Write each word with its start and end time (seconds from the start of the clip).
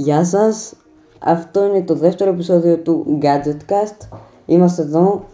Γεια 0.00 0.24
σας, 0.24 0.74
αυτό 1.18 1.64
είναι 1.64 1.82
το 1.82 1.94
δεύτερο 1.94 2.30
επεισόδιο 2.30 2.78
του 2.78 3.18
Gadgetcast. 3.22 4.18
Είμαστε 4.46 4.82
εδώ 4.82 5.28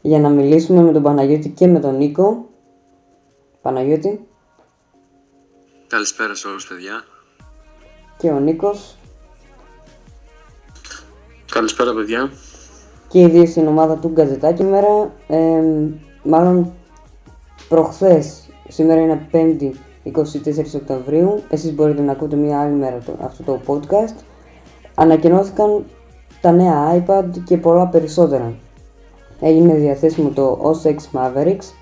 για 0.00 0.18
να 0.18 0.28
μιλήσουμε 0.28 0.82
με 0.82 0.92
τον 0.92 1.02
Παναγιώτη 1.02 1.48
και 1.48 1.66
με 1.66 1.80
τον 1.80 1.96
Νίκο. 1.96 2.48
Παναγιώτη 3.62 4.28
Καλησπέρα 5.86 6.34
σε 6.34 6.48
όλους 6.48 6.66
παιδιά. 6.66 7.04
και 8.16 8.30
ο 8.30 8.40
Νίκος 8.40 8.96
Καλησπέρα 11.52 11.94
παιδιά. 11.94 12.30
και 13.08 13.20
οι 13.20 13.28
δύο 13.28 13.46
στην 13.46 13.66
ομάδα 13.66 13.96
του 13.96 14.08
Γκαζετάκι 14.08 14.62
μέρα. 14.62 15.12
Ε, 15.28 15.62
μάλλον 16.22 16.72
προχθές, 17.68 18.48
σήμερα 18.68 19.00
είναι 19.00 19.28
5η 19.32 19.70
24 20.04 20.10
Οκτωβρίου, 20.74 21.42
εσείς 21.50 21.74
μπορείτε 21.74 22.02
να 22.02 22.12
ακούτε 22.12 22.36
μια 22.36 22.60
άλλη 22.60 22.74
μέρα 22.74 22.98
το, 22.98 23.12
αυτό 23.20 23.42
το 23.42 23.60
podcast. 23.66 24.14
Ανακοινώθηκαν 24.94 25.84
τα 26.40 26.50
νέα 26.50 27.04
iPad 27.06 27.24
και 27.44 27.56
πολλά 27.56 27.86
περισσότερα. 27.86 28.54
Έγινε 29.40 29.74
διαθέσιμο 29.74 30.28
το 30.28 30.58
OS 30.62 30.88
X 30.88 30.96
Mavericks, 31.12 31.72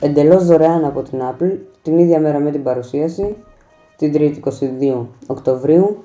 εντελώς 0.00 0.46
δωρεάν 0.46 0.84
από 0.84 1.02
την 1.02 1.20
Apple, 1.20 1.58
την 1.82 1.98
ίδια 1.98 2.20
μέρα 2.20 2.38
με 2.38 2.50
την 2.50 2.62
παρουσίαση, 2.62 3.36
την 3.96 4.12
3η 4.14 4.34
22 4.92 5.06
Οκτωβρίου. 5.26 6.04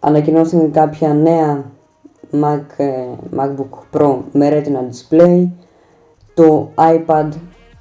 Ανακοινώθηκαν 0.00 0.70
κάποια 0.70 1.14
νέα 1.14 1.70
Mac, 2.32 2.62
ε, 2.76 3.04
MacBook 3.36 3.98
Pro 3.98 4.16
με 4.32 4.48
Retina 4.52 5.12
Display, 5.14 5.48
το 6.34 6.70
iPad 6.74 7.28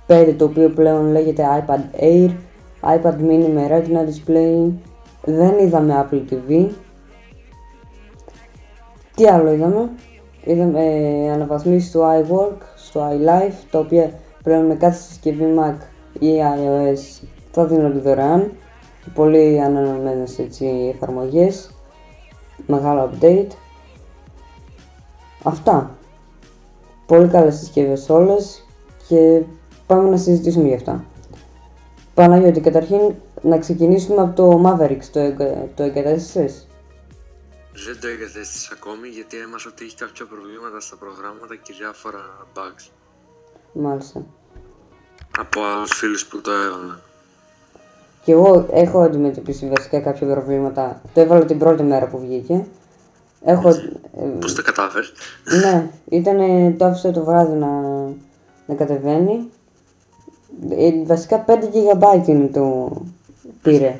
5 0.07 0.35
το 0.37 0.45
οποίο 0.45 0.69
πλέον 0.69 1.11
λέγεται 1.11 1.43
iPad 1.65 2.01
Air, 2.01 2.29
iPad 2.81 3.15
mini 3.15 3.49
με 3.53 3.67
Retina 3.69 4.09
Display, 4.09 4.71
δεν 5.23 5.57
είδαμε 5.59 6.07
Apple 6.09 6.21
TV. 6.31 6.67
Τι 9.15 9.27
άλλο 9.27 9.51
είδαμε, 9.53 9.89
είδαμε 10.43 10.79
ε, 10.79 11.31
αναβαθμίσεις 11.31 11.89
στο 11.89 12.01
iWork, 12.21 12.57
στο 12.75 13.07
iLife, 13.09 13.63
τα 13.71 13.79
οποία 13.79 14.11
πλέον 14.43 14.65
με 14.65 14.75
κάθε 14.75 15.01
συσκευή 15.01 15.53
Mac 15.57 15.75
ή 16.19 16.27
iOS 16.41 17.27
θα 17.51 17.65
δίνονται 17.65 17.99
δωρεάν 17.99 18.51
και 19.03 19.09
πολύ 19.13 19.61
ανανεωμένες 19.61 20.39
έτσι 20.39 20.91
εφαρμογές, 20.95 21.69
μεγάλο 22.67 23.09
update. 23.11 23.51
Αυτά. 25.43 25.95
Πολύ 27.05 27.27
καλές 27.27 27.55
συσκευές 27.55 28.09
όλες 28.09 28.65
και 29.07 29.43
πάμε 29.87 30.09
να 30.09 30.17
συζητήσουμε 30.17 30.67
γι' 30.67 30.73
αυτά. 30.75 31.03
Παναγιώτη, 32.13 32.59
καταρχήν 32.59 33.13
να 33.41 33.57
ξεκινήσουμε 33.57 34.21
από 34.21 34.35
το 34.35 34.61
Mavericks, 34.65 35.05
το, 35.11 35.19
εγκα- 35.19 35.67
το 35.75 35.83
εγκατέστησες; 35.83 36.67
Δεν 37.85 37.99
το 38.01 38.07
εγκατέστησα 38.07 38.69
ακόμη 38.73 39.07
γιατί 39.07 39.37
έμαθα 39.37 39.69
ότι 39.71 39.83
έχει 39.85 39.95
κάποια 39.95 40.25
προβλήματα 40.25 40.79
στα 40.79 40.95
προγράμματα 40.95 41.55
και 41.55 41.73
διάφορα 41.79 42.19
bugs 42.55 42.89
Μάλιστα. 43.73 44.25
από 45.37 45.61
άλλους 45.63 45.91
φίλους 45.93 46.25
που 46.25 46.41
το 46.41 46.51
έβαλα. 46.51 46.99
Και 48.23 48.31
εγώ 48.31 48.67
έχω 48.71 48.99
αντιμετωπίσει 48.99 49.67
βασικά 49.75 49.99
κάποια 49.99 50.27
προβλήματα. 50.27 51.01
Το 51.13 51.21
έβαλα 51.21 51.45
την 51.45 51.57
πρώτη 51.59 51.83
μέρα 51.83 52.07
που 52.07 52.19
βγήκε. 52.19 52.65
Έχω... 53.45 53.69
ε, 53.69 54.25
Πώς 54.39 54.53
το 54.55 54.61
κατάφερες; 54.61 55.13
ναι, 55.61 55.89
ήταν, 56.09 56.37
το 56.77 56.85
άφησα 56.85 57.11
το 57.11 57.23
βράδυ 57.23 57.53
να, 57.55 57.67
να 58.65 58.75
κατεβαίνει. 58.77 59.49
Ε, 60.69 61.03
βασικά 61.05 61.45
5 61.47 61.51
GB 61.51 62.27
είναι 62.27 62.47
το 62.47 62.91
πήρε. 63.61 63.99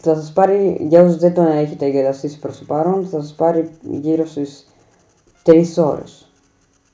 Θα 0.00 0.14
σας 0.14 0.32
πάρει, 0.32 0.86
για 0.88 1.02
όσους 1.02 1.16
δεν 1.16 1.34
το 1.34 1.42
έχετε 1.42 1.86
εγκαταστήσει 1.86 2.38
προς 2.38 2.58
το 2.58 2.64
παρόν, 2.64 3.06
θα 3.06 3.20
σας 3.20 3.34
πάρει 3.34 3.70
γύρω 3.82 4.26
στις 4.26 4.66
3 5.42 5.64
ώρες. 5.76 6.30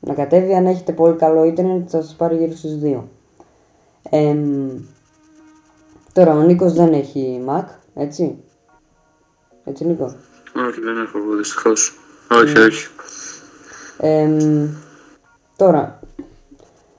Να 0.00 0.14
κατέβει, 0.14 0.54
αν 0.54 0.66
έχετε 0.66 0.92
πολύ 0.92 1.16
καλό 1.16 1.44
ίντερνετ, 1.44 1.88
θα 1.90 2.02
σας 2.02 2.14
πάρει 2.14 2.36
γύρω 2.36 2.56
στις 2.56 2.78
2. 2.82 3.04
Εμ, 4.10 4.70
τώρα, 6.12 6.34
ο 6.34 6.42
Νίκος 6.42 6.72
δεν 6.72 6.92
έχει 6.92 7.44
Mac, 7.48 7.64
έτσι; 7.94 8.36
Έτσι, 9.64 9.84
Νίκο; 9.84 10.04
Όχι, 10.68 10.80
δεν 10.80 11.02
έχω 11.02 11.18
εγώ 11.18 11.36
δυστυχώς. 11.36 11.98
Όχι, 12.30 12.58
όχι. 12.58 12.88
Εμ, 13.98 14.68
τώρα, 15.56 16.00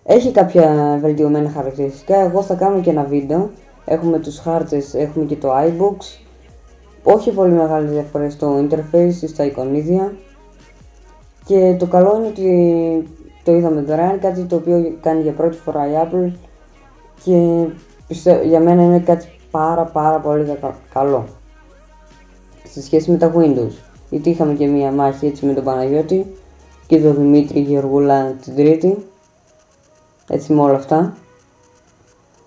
έχει 0.08 0.32
κάποια 0.32 0.98
βελτιωμένα 1.02 1.50
χαρακτηριστικά. 1.50 2.16
Εγώ 2.20 2.42
θα 2.42 2.54
κάνω 2.54 2.82
και 2.82 2.90
ένα 2.90 3.04
βίντεο. 3.04 3.50
Έχουμε 3.86 4.20
τους 4.20 4.40
χάρτες, 4.40 4.94
έχουμε 4.94 5.26
και 5.26 5.36
το 5.36 5.50
iBooks. 5.58 6.26
Όχι 7.04 7.32
πολύ 7.32 7.52
μεγάλες 7.52 7.92
διαφορές 7.92 8.34
στο 8.34 8.58
interface 8.58 9.22
ή 9.22 9.28
στα 9.28 9.46
εικονίδια. 9.46 10.14
Και 11.46 11.76
το 11.80 11.86
καλό 11.86 12.16
είναι 12.18 12.28
ότι 12.28 13.08
το 13.44 13.56
είδαμε 13.56 13.82
δωρεάν, 13.82 14.20
κάτι 14.20 14.44
το 14.44 14.56
οποίο 14.56 14.98
κάνει 15.02 15.22
για 15.22 15.32
πρώτη 15.32 15.58
φορά 15.58 15.88
η 15.88 15.92
Apple 16.04 16.32
και 17.24 17.66
πιστεύω, 18.08 18.44
για 18.44 18.60
μένα 18.60 18.84
είναι 18.84 19.00
κάτι 19.00 19.28
πάρα 19.52 19.84
πάρα 19.84 20.20
πολύ 20.20 20.44
δεκα- 20.44 20.80
καλό 20.94 21.26
σε 22.64 22.82
σχέση 22.82 23.12
με 23.12 23.18
τα 23.18 23.34
Windows. 23.38 23.74
Γιατί 24.10 24.30
είχαμε 24.30 24.54
και 24.54 24.68
μία 24.68 24.92
μάχη 24.92 25.26
έτσι 25.26 25.46
με 25.46 25.54
τον 25.54 25.64
Παναγιώτη 25.64 26.26
και 26.88 27.02
τον 27.02 27.16
Δημήτρη 27.16 27.60
Γεωργούλα 27.60 28.32
την 28.32 28.56
Τρίτη. 28.56 29.06
Έτσι 30.28 30.54
με 30.54 30.62
όλα 30.62 30.76
αυτά. 30.76 31.18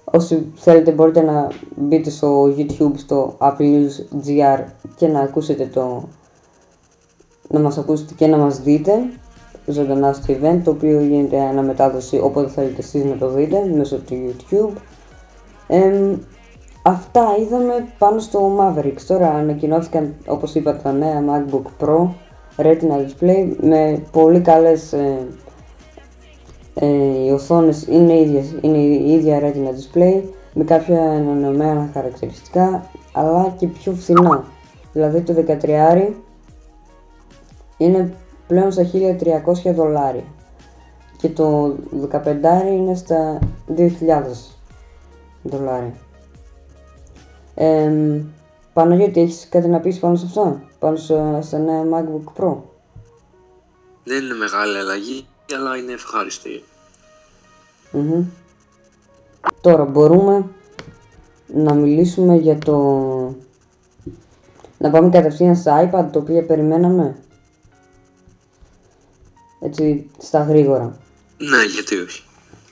Όσοι 0.05 0.53
θέλετε 0.55 0.91
μπορείτε 0.91 1.21
να 1.21 1.49
μπείτε 1.77 2.11
στο 2.11 2.45
YouTube 2.45 2.93
στο 2.95 3.37
Apple 3.39 3.61
News 3.61 4.27
GR 4.27 4.65
και 4.97 5.07
να 5.07 5.21
ακούσετε 5.21 5.67
το... 5.67 6.09
να 7.49 7.61
μας 7.61 7.79
ακούσετε 7.79 8.15
και 8.15 8.27
να 8.27 8.37
μας 8.37 8.61
δείτε 8.61 8.93
ζωντανά 9.67 10.13
στο 10.13 10.35
event 10.35 10.61
το 10.65 10.71
οποίο 10.71 11.01
γίνεται 11.01 11.41
αναμετάδοση 11.41 12.21
όποτε 12.23 12.49
θέλετε 12.49 12.79
εσείς 12.79 13.05
να 13.05 13.17
το 13.17 13.29
δείτε 13.29 13.73
μέσω 13.77 13.97
του 13.97 14.15
YouTube. 14.15 14.77
Εμ, 15.67 16.17
αυτά 16.83 17.25
είδαμε 17.41 17.87
πάνω 17.99 18.19
στο 18.19 18.59
Mavericks. 18.61 19.03
Τώρα 19.07 19.31
ανακοινώθηκαν 19.31 20.15
όπως 20.27 20.55
είπα 20.55 20.77
τα 20.77 20.93
νέα 20.93 21.23
MacBook 21.29 21.85
Pro 21.85 22.09
Retina 22.57 23.07
Display 23.07 23.57
με 23.61 24.03
πολύ 24.13 24.41
καλές 24.41 24.93
ε, 24.93 25.27
ε, 26.81 27.25
οι 27.25 27.31
οθόνες 27.31 27.83
είναι, 27.87 28.21
ίδιες, 28.21 28.55
είναι 28.61 28.79
η 28.79 29.13
ίδια 29.13 29.41
Retina 29.41 29.69
Display 29.69 30.23
με 30.55 30.65
κάποια 30.65 31.03
ανανεωμένα 31.03 31.91
χαρακτηριστικά 31.93 32.91
αλλά 33.13 33.55
και 33.59 33.67
πιο 33.67 33.93
φθηνά. 33.93 34.45
Δηλαδή 34.93 35.21
το 35.21 35.35
13 35.63 36.13
είναι 37.77 38.17
πλέον 38.47 38.73
στα 38.73 38.91
1300 38.93 39.73
δολάρια 39.75 40.25
και 41.17 41.29
το 41.29 41.77
15 42.13 42.23
είναι 42.67 42.95
στα 42.95 43.39
2000 43.77 44.55
δολάρια. 45.43 45.95
Ε, 47.55 47.91
Παναγιώτη, 48.73 49.21
έχεις 49.21 49.49
κάτι 49.49 49.69
να 49.69 49.81
πεις 49.81 49.99
πάνω 49.99 50.17
σε 50.17 50.25
αυτό, 50.27 50.61
πάνω 50.79 50.97
στο- 50.97 51.39
στα 51.43 51.59
νέα 51.59 51.83
MacBook 51.83 52.43
Pro; 52.43 52.57
Δεν 54.05 54.25
είναι 54.25 54.35
μεγάλη 54.35 54.77
αλλαγή, 54.79 55.27
αλλά 55.57 55.77
είναι 55.77 55.93
ευχάριστη. 55.93 56.63
Μμμ. 57.93 58.25
Τώρα 59.61 59.85
μπορούμε 59.85 60.47
να 61.55 61.75
μιλήσουμε 61.75 62.37
για 62.37 62.59
το... 62.59 62.77
Να 64.79 64.91
πάμε 64.91 65.09
κατευθείαν 65.09 65.57
στα 65.57 65.91
iPad, 65.91 66.09
το 66.13 66.19
οποίο 66.19 66.45
περιμέναμε. 66.47 67.17
Έτσι, 69.61 70.11
στα 70.19 70.43
γρήγορα. 70.43 70.97
Ναι, 71.39 71.65
γιατί 71.75 71.97
όχι. 71.97 72.23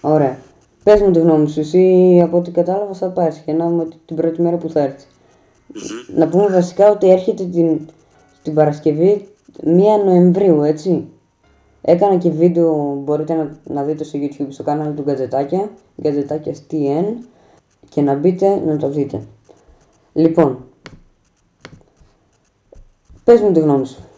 Ωραία. 0.01 0.39
Πες 0.83 1.01
μου 1.01 1.11
τη 1.11 1.19
γνώμη 1.19 1.49
σου, 1.49 1.61
εσύ 1.61 2.21
από 2.23 2.37
ό,τι 2.37 2.51
κατάλαβα 2.51 2.95
θα 2.95 3.09
πάρεις 3.09 3.37
και 3.39 3.53
να 3.53 3.69
δούμε 3.69 3.89
την 4.07 4.17
πρώτη 4.17 4.43
μέρα 4.43 4.57
που 4.57 4.71
θα 4.71 4.81
έρθεις. 4.81 5.07
Μμμ. 5.67 6.19
Να 6.19 6.29
πούμε 6.29 6.47
βασικά 6.47 6.91
ότι 6.91 7.11
έρχεται 7.11 7.45
την, 7.45 7.81
την 8.43 8.55
Παρασκευή 8.55 9.29
1 9.65 9.69
Νοεμβρίου, 10.05 10.63
έτσι. 10.63 11.09
Έκανα 11.89 12.17
και 12.17 12.31
βίντεο, 12.31 12.95
μπορείτε 13.05 13.35
να, 13.35 13.57
να 13.65 13.83
δείτε 13.83 14.05
στο 14.05 14.19
YouTube, 14.23 14.47
στο 14.49 14.63
κανάλι 14.63 14.95
του 14.95 15.03
Γκατζετάκια, 15.03 15.71
Γκατζετάκια 16.03 16.55
TN, 16.71 17.05
και 17.89 18.01
να 18.01 18.15
μπείτε 18.15 18.57
να 18.57 18.77
το 18.77 18.89
δείτε. 18.89 19.27
Λοιπόν, 20.13 20.65
πες 23.25 23.41
μου 23.41 23.53
τη 23.53 23.61
γνώμη 23.61 23.87
σου. 23.87 24.09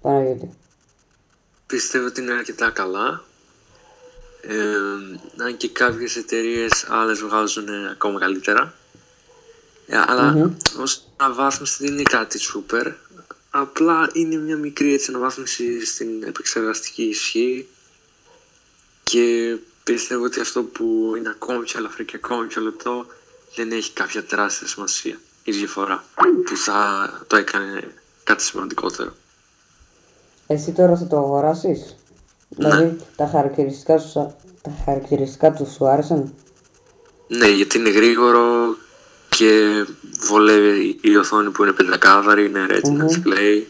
Παναγιώτη. 0.00 0.50
Πιστεύω 1.66 2.06
ότι 2.06 2.20
είναι 2.20 2.32
αρκετά 2.32 2.70
καλά. 2.70 3.24
Ε, 4.42 5.44
αν 5.44 5.56
και 5.56 5.68
κάποιες 5.68 6.16
εταιρείες 6.16 6.86
άλλες 6.88 7.20
βγάζουν 7.20 7.68
ακόμα 7.92 8.18
καλύτερα. 8.18 8.74
Ε, 9.86 9.96
αλλά 10.06 10.32
Μμμ. 10.32 10.54
ως 10.80 11.04
αναβάθμιση 11.16 11.84
δεν 11.84 11.92
είναι 11.92 12.02
κάτι 12.02 12.38
σούπερ. 12.38 12.92
Απλά 13.54 14.10
είναι 14.12 14.36
μια 14.36 14.56
μικρή 14.56 14.94
έτσι 14.94 15.10
αναβάθμιση 15.10 15.86
στην 15.86 16.22
επεξεργαστική 16.22 17.02
ισχύ 17.02 17.68
και 19.02 19.56
πιστεύω 19.84 20.24
ότι 20.24 20.40
αυτό 20.40 20.62
που 20.62 21.14
είναι 21.16 21.28
ακόμα 21.28 21.58
πιο 21.60 21.78
ελαφρύ 21.78 22.04
και 22.04 22.16
ακόμα 22.16 22.46
πιο 22.46 22.62
λεπτό 22.62 23.06
δεν 23.54 23.72
έχει 23.72 23.92
κάποια 23.92 24.24
τεράστια 24.24 24.66
σημασία. 24.66 25.20
η 25.44 25.52
διαφορά 25.52 26.04
που 26.44 26.56
θα 26.56 27.10
το 27.26 27.36
έκανε 27.36 27.94
κάτι 28.24 28.42
σημαντικότερο. 28.42 29.12
Εσύ 30.46 30.72
τώρα 30.72 30.96
θα 30.96 31.06
το 31.06 31.16
αγοράσεις; 31.16 31.96
Ναι. 32.48 32.68
Δηλαδή 32.68 32.96
τα 33.16 33.26
χαρακτηριστικά, 33.26 33.98
σου, 33.98 34.34
τα 34.62 34.82
χαρακτηριστικά 34.84 35.52
του 35.52 35.70
σου 35.74 35.86
άρεσαν; 35.86 36.34
Ναι, 37.28 37.48
γιατί 37.48 37.78
είναι 37.78 37.90
γρήγορο 37.90 38.76
και 39.42 39.84
βολεύει 40.20 40.98
η 41.00 41.16
οθόνη 41.16 41.50
που 41.50 41.62
είναι 41.62 41.72
πεντακάθαρη, 41.72 42.44
είναι 42.44 42.66
retina 42.70 42.88
Μμμ. 42.90 43.06
display. 43.08 43.62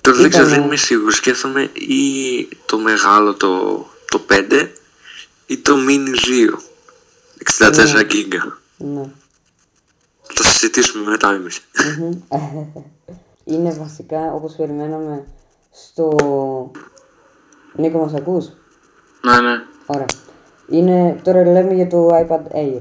Τώρα 0.00 0.16
δεν 0.16 0.30
ξέρω, 0.30 0.46
Ήταν- 0.46 0.58
δεν 0.58 0.66
είμαι 0.66 0.76
σίγουρος. 0.76 1.14
Σκέφτομαι 1.16 1.62
ή 1.72 2.48
το 2.66 2.78
μεγάλο 2.78 3.34
το, 3.34 3.86
το 4.10 4.24
5 4.28 4.68
ή 5.46 5.58
το 5.58 5.74
mini 5.88 6.08
2. 6.08 6.58
64 7.58 7.92
Ναι. 7.94 8.02
γίγκα. 8.08 8.58
Ναι. 8.76 9.02
Θα 10.22 10.34
το 10.34 10.42
συζητήσουμε 10.42 11.10
μετά 11.10 11.32
εμείς. 11.32 11.60
Μμμ. 11.98 12.20
είναι 13.54 13.76
βασικά 13.80 14.32
όπως 14.32 14.54
περιμέναμε 14.56 15.24
στο... 15.72 16.16
Νίκο 17.74 17.98
μας 17.98 18.14
ακούς; 18.14 18.44
Ναι, 19.22 19.40
ναι. 19.40 19.62
Ωραία. 19.86 20.06
Είναι, 20.68 21.20
τώρα 21.24 21.44
λέμε 21.44 21.74
για 21.74 21.86
το 21.86 22.08
iPad 22.08 22.56
Air. 22.56 22.80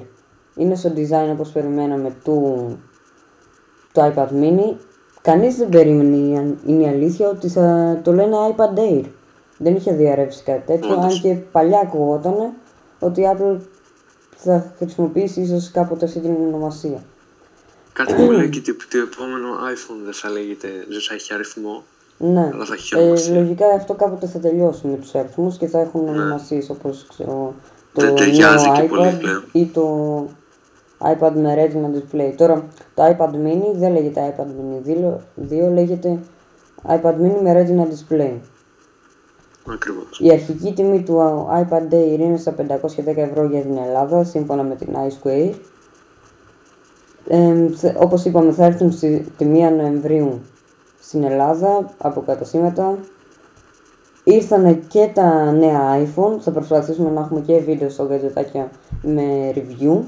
Είναι 0.59 0.75
στο 0.75 0.91
design 0.95 1.29
όπως 1.31 1.49
περιμέναμε 1.49 2.15
του, 2.23 2.67
του 3.93 4.13
iPad 4.15 4.27
mini. 4.41 4.75
Κανείς 5.21 5.55
δεν 5.55 5.69
περίμενε, 5.69 6.15
η 6.15 6.37
αν- 6.37 6.59
είναι 6.65 6.83
η 6.83 6.87
αλήθεια, 6.87 7.29
ότι 7.29 7.47
θα 7.47 7.99
το 8.03 8.13
λένε 8.13 8.35
iPad 8.55 8.79
Air. 8.79 9.03
Δεν 9.57 9.75
είχε 9.75 9.91
διαρρεύσει 9.93 10.43
κάτι 10.43 10.61
τέτοιο, 10.65 10.91
Όντως. 10.93 11.03
αν 11.15 11.21
και 11.21 11.33
παλιά 11.51 11.79
ακουγόταν 11.79 12.53
ότι 12.99 13.21
η 13.21 13.25
Apple 13.37 13.57
θα 14.35 14.73
χρησιμοποιήσει 14.77 15.41
ίσως 15.41 15.71
κάποτε 15.71 16.05
αυτή 16.05 16.19
την 16.19 16.35
ονομασία. 16.47 17.03
Κάτι 17.93 18.13
που 18.13 18.31
λέει 18.31 18.49
και 18.49 18.59
ότι 18.71 18.87
το 18.87 18.97
επόμενο 18.97 19.47
iPhone 19.73 20.03
δεν 20.03 20.13
θα 20.13 20.29
λέγεται, 20.29 20.67
δεν 20.89 20.99
θα 21.07 21.13
έχει 21.13 21.33
αριθμό. 21.33 21.83
Ναι, 22.17 22.49
Αλλά 22.53 22.65
θα 22.65 22.73
έχει 22.73 22.95
ε, 22.95 23.01
ονομασία. 23.01 23.33
λογικά 23.33 23.65
αυτό 23.67 23.93
κάποτε 23.93 24.27
θα 24.27 24.39
τελειώσει 24.39 24.87
με 24.87 24.95
τους 24.97 25.15
αριθμούς 25.15 25.57
και 25.57 25.67
θα 25.67 25.79
έχουν 25.79 26.07
ονομασίες 26.07 26.69
όπως 26.69 27.05
ξέρω, 27.09 27.53
το 27.93 28.01
Ναι. 28.01 28.07
Δεν 28.07 28.15
ταιριάζει 28.15 28.65
νέο 28.69 28.73
και 28.75 28.81
iPad 28.83 28.87
πολύ 28.89 29.17
πλέον. 29.19 29.43
ή 29.51 29.65
το 29.65 29.85
iPad 31.03 31.31
με 31.35 31.55
Retina 31.55 31.95
Display. 31.97 32.33
Τώρα 32.37 32.67
το 32.93 33.03
iPad 33.05 33.29
mini 33.29 33.73
δεν 33.75 33.91
λέγεται 33.91 34.35
iPad 34.37 34.45
mini 34.45 34.87
2, 35.51 35.67
2 35.69 35.73
λέγεται 35.73 36.19
iPad 36.87 37.13
mini 37.13 37.39
με 37.41 37.53
Retina 37.53 37.83
Display. 37.83 38.33
Ακριβώς. 39.73 40.19
Η 40.21 40.31
αρχική 40.31 40.73
τιμή 40.73 41.01
του 41.03 41.47
iPad 41.51 41.93
Air 41.93 42.19
είναι 42.19 42.37
στα 42.37 42.55
510 42.57 43.15
ευρώ 43.15 43.43
για 43.45 43.61
την 43.61 43.77
Ελλάδα, 43.77 44.23
σύμφωνα 44.23 44.63
με 44.63 44.75
την 44.75 44.87
iSquare. 45.07 45.51
Ε, 47.27 47.67
θε- 47.75 47.95
όπως 48.01 48.25
είπαμε 48.25 48.51
θα 48.51 48.65
έρθουν 48.65 48.91
στη, 48.91 49.25
τη 49.37 49.45
1 49.45 49.71
Νοεμβρίου 49.77 50.41
στην 50.99 51.23
Ελλάδα 51.23 51.89
από 51.97 52.21
καταστήματα. 52.21 52.97
Ήρθανε 54.23 54.73
και 54.73 55.09
τα 55.13 55.51
νέα 55.51 55.81
iPhone, 56.03 56.39
θα 56.39 56.51
προσπαθήσουμε 56.51 57.09
να 57.09 57.19
έχουμε 57.21 57.39
και 57.41 57.57
βίντεο 57.59 57.89
στο 57.89 58.05
gadgetάκια 58.07 58.69
με 59.01 59.51
review 59.55 59.99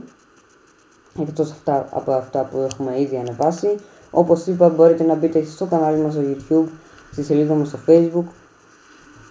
εκτός 1.20 1.52
αυτά, 1.52 1.88
από 1.92 2.12
αυτά 2.12 2.44
που 2.52 2.58
έχουμε 2.58 3.02
ήδη 3.02 3.18
ανεβάσει. 3.18 3.76
Όπως 4.12 4.46
είπα 4.46 4.70
μπορείτε 4.70 5.04
να 5.04 5.16
μπείτε 5.16 5.44
στο 5.44 5.66
κανάλι 5.66 6.02
μας 6.02 6.14
στο 6.14 6.22
YouTube, 6.22 6.70
στη 7.12 7.24
σελίδα 7.24 7.54
μας 7.54 7.68
στο 7.68 7.80
Facebook, 7.88 8.26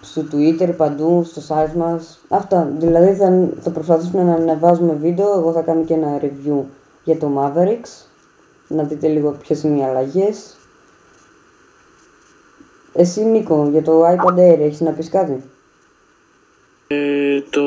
στο 0.01 0.23
Twitter, 0.31 0.73
παντού, 0.77 1.23
στο 1.23 1.41
site 1.47 1.73
μας. 1.75 2.19
Αυτά, 2.29 2.71
δηλαδή 2.77 3.13
θα, 3.13 3.49
θα 3.61 3.69
προσπαθήσουμε 3.69 4.23
να 4.23 4.33
ανεβάζουμε 4.33 4.93
βίντεο, 4.93 5.39
εγώ 5.39 5.51
θα 5.51 5.61
κάνω 5.61 5.83
και 5.83 5.93
ένα 5.93 6.19
review 6.21 6.63
για 7.03 7.17
το 7.17 7.31
Mavericks, 7.37 8.05
να 8.67 8.83
δείτε 8.83 9.07
λίγο 9.07 9.31
ποιες 9.31 9.63
είναι 9.63 9.79
οι 9.79 9.83
αλλαγές. 9.83 10.55
Εσύ 12.93 13.25
Νίκο, 13.25 13.67
για 13.71 13.81
το 13.81 14.03
iPad 14.05 14.37
Air 14.37 14.59
έχεις 14.59 14.81
να 14.81 14.91
πεις 14.91 15.09
κάτι; 15.09 15.43
Ε, 16.87 17.41
το 17.49 17.61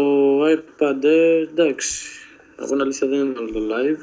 iPad 0.44 1.04
Air, 1.04 1.48
εντάξει, 1.50 2.23
από 2.64 2.72
την 2.72 2.80
αλήθεια 2.82 3.08
δεν 3.08 3.18
είναι 3.18 3.38
όλο 3.38 3.52
το 3.52 3.60
live. 3.60 3.98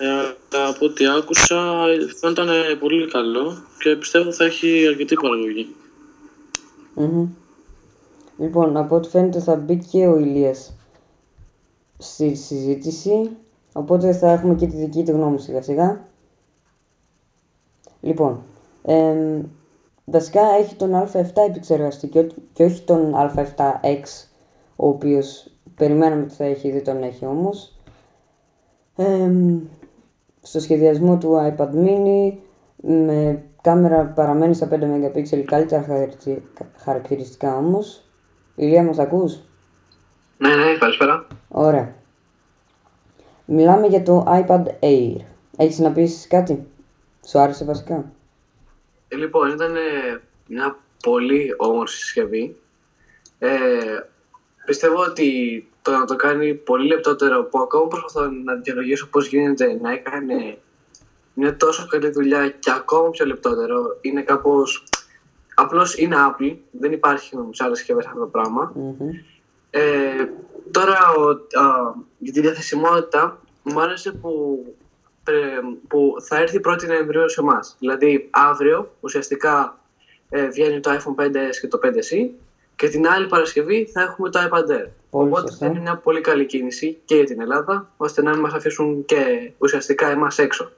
Ε, 0.00 0.06
αλλά 0.06 0.68
από 0.68 0.86
ό,τι 0.86 1.06
άκουσα 1.06 1.84
φαίνονταν 2.20 2.48
πολύ 2.80 3.08
καλό 3.08 3.62
και 3.78 3.96
πιστεύω 3.96 4.32
θα 4.32 4.44
έχει 4.44 4.86
αρκετή 4.86 5.14
παραγωγή. 5.14 5.74
Μμμ. 6.94 7.28
Λοιπόν, 8.38 8.76
από 8.76 8.96
ό,τι 8.96 9.08
φαίνεται 9.08 9.40
θα 9.40 9.56
μπει 9.56 9.76
και 9.90 10.06
ο 10.06 10.16
Ηλίας 10.18 10.74
στη 11.98 12.34
συζήτηση, 12.34 13.30
οπότε 13.72 14.12
θα 14.12 14.30
έχουμε 14.30 14.54
και 14.54 14.66
τη 14.66 14.76
δική 14.76 15.02
του 15.04 15.10
γνώμη 15.12 15.40
σιγά 15.40 15.62
σιγά. 15.62 16.08
Λοιπόν, 18.00 18.42
εμ, 18.82 19.42
βασικά 20.04 20.40
έχει 20.60 20.74
τον 20.74 20.92
α7 20.94 21.22
επεξεργαστή 21.48 22.08
και, 22.08 22.18
ό- 22.18 22.26
και 22.52 22.64
όχι 22.64 22.82
τον 22.82 23.14
α7X, 23.14 24.02
ο 24.76 24.88
οποίος 24.88 25.50
περιμέναμε 25.78 26.22
ότι 26.22 26.34
θα 26.34 26.44
έχει, 26.44 26.70
δεν 26.70 26.84
τον 26.84 27.02
έχει 27.02 27.24
όμως. 27.26 27.76
Εμ, 28.96 29.60
στο 30.42 30.60
σχεδιασμό 30.60 31.18
του 31.18 31.54
iPad 31.56 31.70
mini 31.70 32.32
με 32.82 33.42
κάμερα 33.62 34.04
παραμένει 34.04 34.54
στα 34.54 34.68
5 34.68 34.82
MP, 34.82 35.42
καλύτερα 35.44 35.82
χαρακτη- 35.82 36.42
χαρακτηριστικά 36.76 37.56
όμως. 37.56 38.02
Ηλία 38.54 38.82
μας 38.82 38.98
ακούς; 38.98 39.38
Ναι, 40.38 40.54
ναι, 40.54 40.76
καλησπέρα. 40.78 41.26
Ωραία. 41.48 41.94
Μιλάμε 43.44 43.86
για 43.86 44.02
το 44.02 44.24
iPad 44.28 44.64
Air. 44.80 45.16
Έχεις 45.56 45.78
να 45.78 45.92
πεις 45.92 46.26
κάτι; 46.28 46.66
Σου 47.26 47.38
άρεσε 47.38 47.64
βασικά; 47.64 48.12
Ε, 49.08 49.16
λοιπόν, 49.16 49.50
ήταν 49.50 49.74
ε, 49.76 50.20
μια 50.48 50.78
πολύ 51.02 51.54
όμορφη 51.56 51.96
συσκευή. 51.96 52.56
Ε, 53.38 53.48
πιστεύω 54.68 55.02
ότι 55.02 55.28
το 55.82 55.90
να 55.90 56.04
το 56.04 56.16
κάνει 56.16 56.54
πολύ 56.54 56.86
λεπτότερο, 56.86 57.44
που 57.44 57.58
ακόμα 57.58 57.88
προσπαθώ 57.88 58.30
να 58.44 58.54
διαλογίσω 58.54 59.08
πώς 59.08 59.26
γίνεται 59.26 59.78
να 59.82 59.92
έκανε 59.92 60.58
μια 61.34 61.56
τόσο 61.56 61.86
καλή 61.86 62.10
δουλειά 62.10 62.48
και 62.48 62.70
ακόμα 62.70 63.10
πιο 63.10 63.26
λεπτότερο, 63.26 63.98
είναι 64.00 64.22
κάπως... 64.22 64.84
Απλώς 65.54 65.96
είναι 65.96 66.16
Apple, 66.18 66.56
δεν 66.70 66.92
υπάρχει 66.92 67.36
σε 67.50 67.64
άλλες 67.64 67.78
συσκευές 67.78 68.06
αυτό 68.06 68.18
το 68.18 68.26
πράγμα. 68.26 68.72
Μμμ. 68.74 69.08
Ε, 69.70 69.80
τώρα, 70.70 70.98
ο, 71.18 71.30
α, 71.30 71.94
για 72.18 72.32
τη 72.32 72.40
διαθεσιμότητα, 72.40 73.40
μου 73.62 73.80
άρεσε 73.80 74.12
που, 74.12 74.64
ε, 75.24 75.32
που 75.88 76.16
θα 76.20 76.36
έρθει 76.36 76.60
1η 76.64 76.86
Νοεμβρίου 76.86 77.28
σε 77.28 77.40
εμάς. 77.40 77.76
Δηλαδή, 77.78 78.28
αύριο 78.30 78.94
ουσιαστικά 79.00 79.78
ε, 80.28 80.48
βγαίνει 80.48 80.80
το 80.80 80.90
iPhone 80.90 81.22
5S 81.22 81.56
και 81.60 81.68
το 81.68 81.78
5C 81.82 82.30
και 82.78 82.88
την 82.88 83.06
άλλη 83.08 83.26
Παρασκευή 83.26 83.88
θα 83.92 84.00
έχουμε 84.02 84.30
το 84.30 84.38
iPad 84.50 84.70
Air. 84.70 84.86
Πολύ 85.10 85.28
Οπότε 85.28 85.40
σωστά. 85.50 85.66
θα 85.66 85.72
είναι 85.72 85.80
μια 85.80 85.96
πολύ 85.96 86.20
καλή 86.20 86.46
κίνηση 86.46 86.98
και 87.04 87.14
για 87.14 87.24
την 87.24 87.40
Ελλάδα, 87.40 87.90
ώστε 87.96 88.22
να 88.22 88.30
μην 88.30 88.40
μας 88.40 88.52
αφήσουν 88.52 89.04
και 89.04 89.50
ουσιαστικά 89.58 90.10
εμάς 90.10 90.38
έξω. 90.38 90.70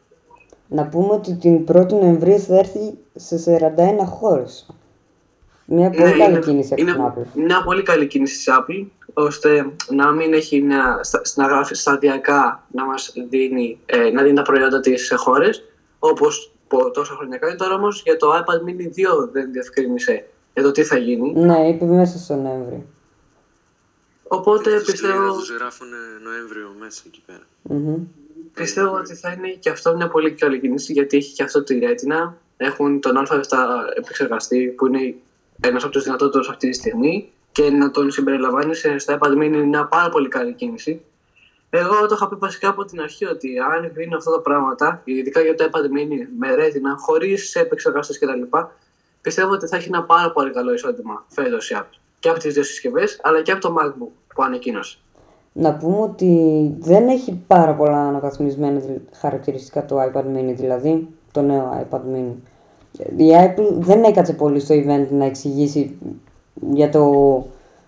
Να 0.69 0.87
πούμε 0.87 1.13
ότι 1.13 1.35
την 1.35 1.65
1η 1.73 1.93
Νοεμβρίου 1.93 2.39
θα 2.39 2.57
έρθει 2.59 2.95
σε 3.15 3.39
41 3.39 4.05
χώρες. 4.05 4.67
Μια 5.65 5.91
πολύ 5.91 6.19
καλή 6.19 6.39
κίνηση 6.39 6.73
από 6.73 6.83
Ναι, 6.83 6.91
είναι 6.91 6.99
την 7.15 7.23
Apple. 7.23 7.43
μια 7.47 7.63
πολύ 7.63 7.83
καλή 7.83 8.07
κίνηση 8.07 8.35
της 8.37 8.49
Apple, 8.59 8.87
ώστε 9.13 9.67
να 9.91 10.13
μην 10.13 10.33
έχει 10.33 10.61
μια, 10.61 10.99
στα- 11.03 11.23
να 11.35 11.47
γράφει 11.47 11.75
σταδιακά 11.75 12.67
να 12.73 12.85
μας 12.87 13.13
δίνει, 13.29 13.79
ε, 13.87 14.11
να 14.11 14.23
δίνει 14.23 14.35
τα 14.35 14.43
προϊόντα 14.43 14.81
της 14.81 15.07
σε 15.07 15.15
χώρες, 15.15 15.63
όπως 15.99 16.53
πο- 16.69 16.91
τόσα 16.91 17.15
χρόνια 17.15 17.39
κάνει. 17.39 17.55
Τώρα 17.57 17.75
όμως 17.75 18.03
για 18.05 18.17
το 18.17 18.29
iPad 18.35 18.69
mini 18.69 18.91
2 18.95 19.29
δεν 19.33 19.53
διευκρίνησε 19.53 20.25
για 20.55 20.63
το 20.63 20.71
τι 20.71 20.83
θα 20.85 20.97
γίνει. 20.97 21.33
Ναι, 21.33 21.69
είπε 21.69 21.85
μέσα 21.85 22.19
στο 22.19 22.35
Νοέμβρη. 22.37 22.87
Οπότε 24.29 24.63
Τους 24.63 24.73
λέει 24.73 24.83
πιστεύω, 24.85 25.21
να 25.23 25.33
τους 25.33 25.51
γράφουν 25.51 25.87
Νοέμβριο 26.23 26.75
μέσα 26.79 27.03
εκεί 27.07 27.23
πέρα. 27.27 27.43
Μμμ. 27.63 27.97
πιστεύω 28.55 28.95
ότι 28.97 29.15
θα 29.15 29.33
είναι 29.33 29.49
και 29.49 29.71
αυτό 29.71 29.97
μια 29.97 30.09
πολύ 30.09 30.31
καλή 30.33 30.61
κίνηση, 30.61 30.93
γιατί 30.93 31.17
έχει 31.17 31.33
και 31.35 31.43
αυτό 31.43 31.63
τη 31.63 31.79
Retina. 31.83 32.33
Έχουν 32.57 33.01
τον 33.01 33.27
α7 33.29 33.57
επεξεργαστή 33.97 34.67
που 34.77 34.87
είναι 34.87 35.15
ένας 35.61 35.83
από 35.83 35.93
τους 35.93 36.03
δυνατότερους 36.03 36.49
αυτή 36.49 36.69
τη 36.71 36.75
στιγμή 36.77 37.33
και 37.53 37.71
να 37.71 37.91
τον 37.91 38.11
συμπεριλαμβάνει 38.11 38.75
σε- 38.75 38.99
στο 38.99 39.19
iPad 39.21 39.33
mini 39.33 39.43
είναι 39.45 39.57
μια 39.65 39.85
πάρα 39.87 40.09
πολύ 40.09 40.29
καλή 40.29 40.53
κίνηση. 40.53 41.01
Εγώ 41.71 42.07
το 42.07 42.15
είχα 42.15 42.29
πει 42.29 42.35
βασικά 42.39 42.69
από 42.69 42.85
την 42.85 43.01
αρχή 43.01 43.25
ότι 43.25 43.59
αν 43.59 43.93
γίνουν 43.97 44.15
αυτά 44.15 44.31
τα 44.31 44.41
πράγματα, 44.41 45.01
ειδικά 45.05 45.41
για 45.41 45.55
το 45.55 45.65
iPad 45.73 45.85
mini 45.85 46.27
με 46.39 46.49
Retina, 46.59 46.95
χωρίς 46.99 47.55
επεξεργαστές 47.55 48.19
κτλ., 48.19 48.57
πιστεύω 49.21 49.53
ότι 49.53 49.67
θα 49.67 49.77
έχει 49.77 49.89
ένα 49.89 50.03
πάρα 50.03 50.33
πολύ 50.33 50.51
καλό 50.53 50.73
εισόδημα 50.75 51.25
φέτος 51.29 51.71
η 51.71 51.75
Apple. 51.79 51.99
Και 52.19 52.29
από 52.29 52.39
τις 52.39 52.55
δύο 52.55 52.63
συσκευές, 52.63 53.21
αλλά 53.23 53.43
και 53.43 53.53
από 53.53 53.61
το 53.61 53.75
MacBook 53.81 54.09
που 54.35 54.43
ανακοίνωσε. 54.43 54.99
Να 55.53 55.75
πούμε 55.75 55.99
ότι 56.01 56.75
δεν 56.79 57.09
έχει 57.09 57.43
πάρα 57.47 57.75
πολλά 57.75 57.99
αναβαθμισμένα 58.09 58.79
δηλ- 58.79 59.01
χαρακτηριστικά 59.13 59.85
το 59.85 59.97
iPad 60.03 60.25
mini, 60.25 60.53
δηλαδή 60.55 61.09
το 61.33 61.43
νέο 61.43 61.87
iPad 61.91 62.01
mini. 62.15 62.35
Η 63.17 63.27
Apple 63.33 63.69
δεν 63.73 64.03
έκατσε 64.03 64.33
πολύ 64.33 64.61
στο 64.61 64.75
event 64.75 65.07
να 65.11 65.25
εξηγήσει 65.25 65.99
για, 66.73 66.89
το, 66.91 67.13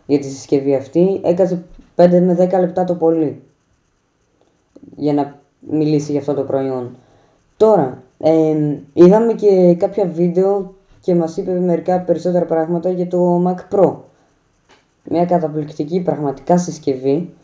για 0.06 0.18
τη 0.18 0.26
συσκευή 0.30 0.74
αυτή. 0.74 1.20
Έκατσε 1.24 1.64
5 1.96 2.08
με 2.10 2.48
10 2.54 2.60
λεπτά 2.60 2.84
το 2.84 2.94
πολύ 2.94 3.42
για 4.96 5.12
να 5.12 5.40
μιλήσει 5.60 6.10
για 6.10 6.20
αυτό 6.20 6.34
το 6.34 6.42
προϊόν. 6.42 6.96
Τώρα, 7.56 8.02
ε, 8.18 8.76
είδαμε 8.92 9.32
και 9.32 9.74
κάποια 9.74 10.06
βίντεο 10.06 10.74
και 11.02 11.14
μας 11.14 11.36
είπε 11.36 11.52
μερικά 11.52 12.00
περισσότερα 12.00 12.44
πράγματα 12.44 12.90
για 12.90 13.06
το 13.08 13.42
Mac 13.46 13.74
Pro. 13.74 13.94
Μια 15.04 15.24
καταπληκτική 15.24 16.00
πραγματικά 16.00 16.58
συσκευή 16.58 17.34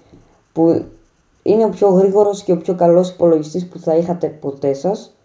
που 0.52 0.84
είναι 1.42 1.64
ο 1.64 1.68
πιο 1.68 1.88
γρήγορος 1.88 2.42
και 2.42 2.52
ο 2.52 2.56
πιο 2.56 2.74
καλός 2.74 3.10
υπολογιστής 3.10 3.66
που 3.66 3.78
θα 3.78 3.96
είχατε 3.96 4.28
ποτέ 4.28 4.72
σας. 4.72 5.16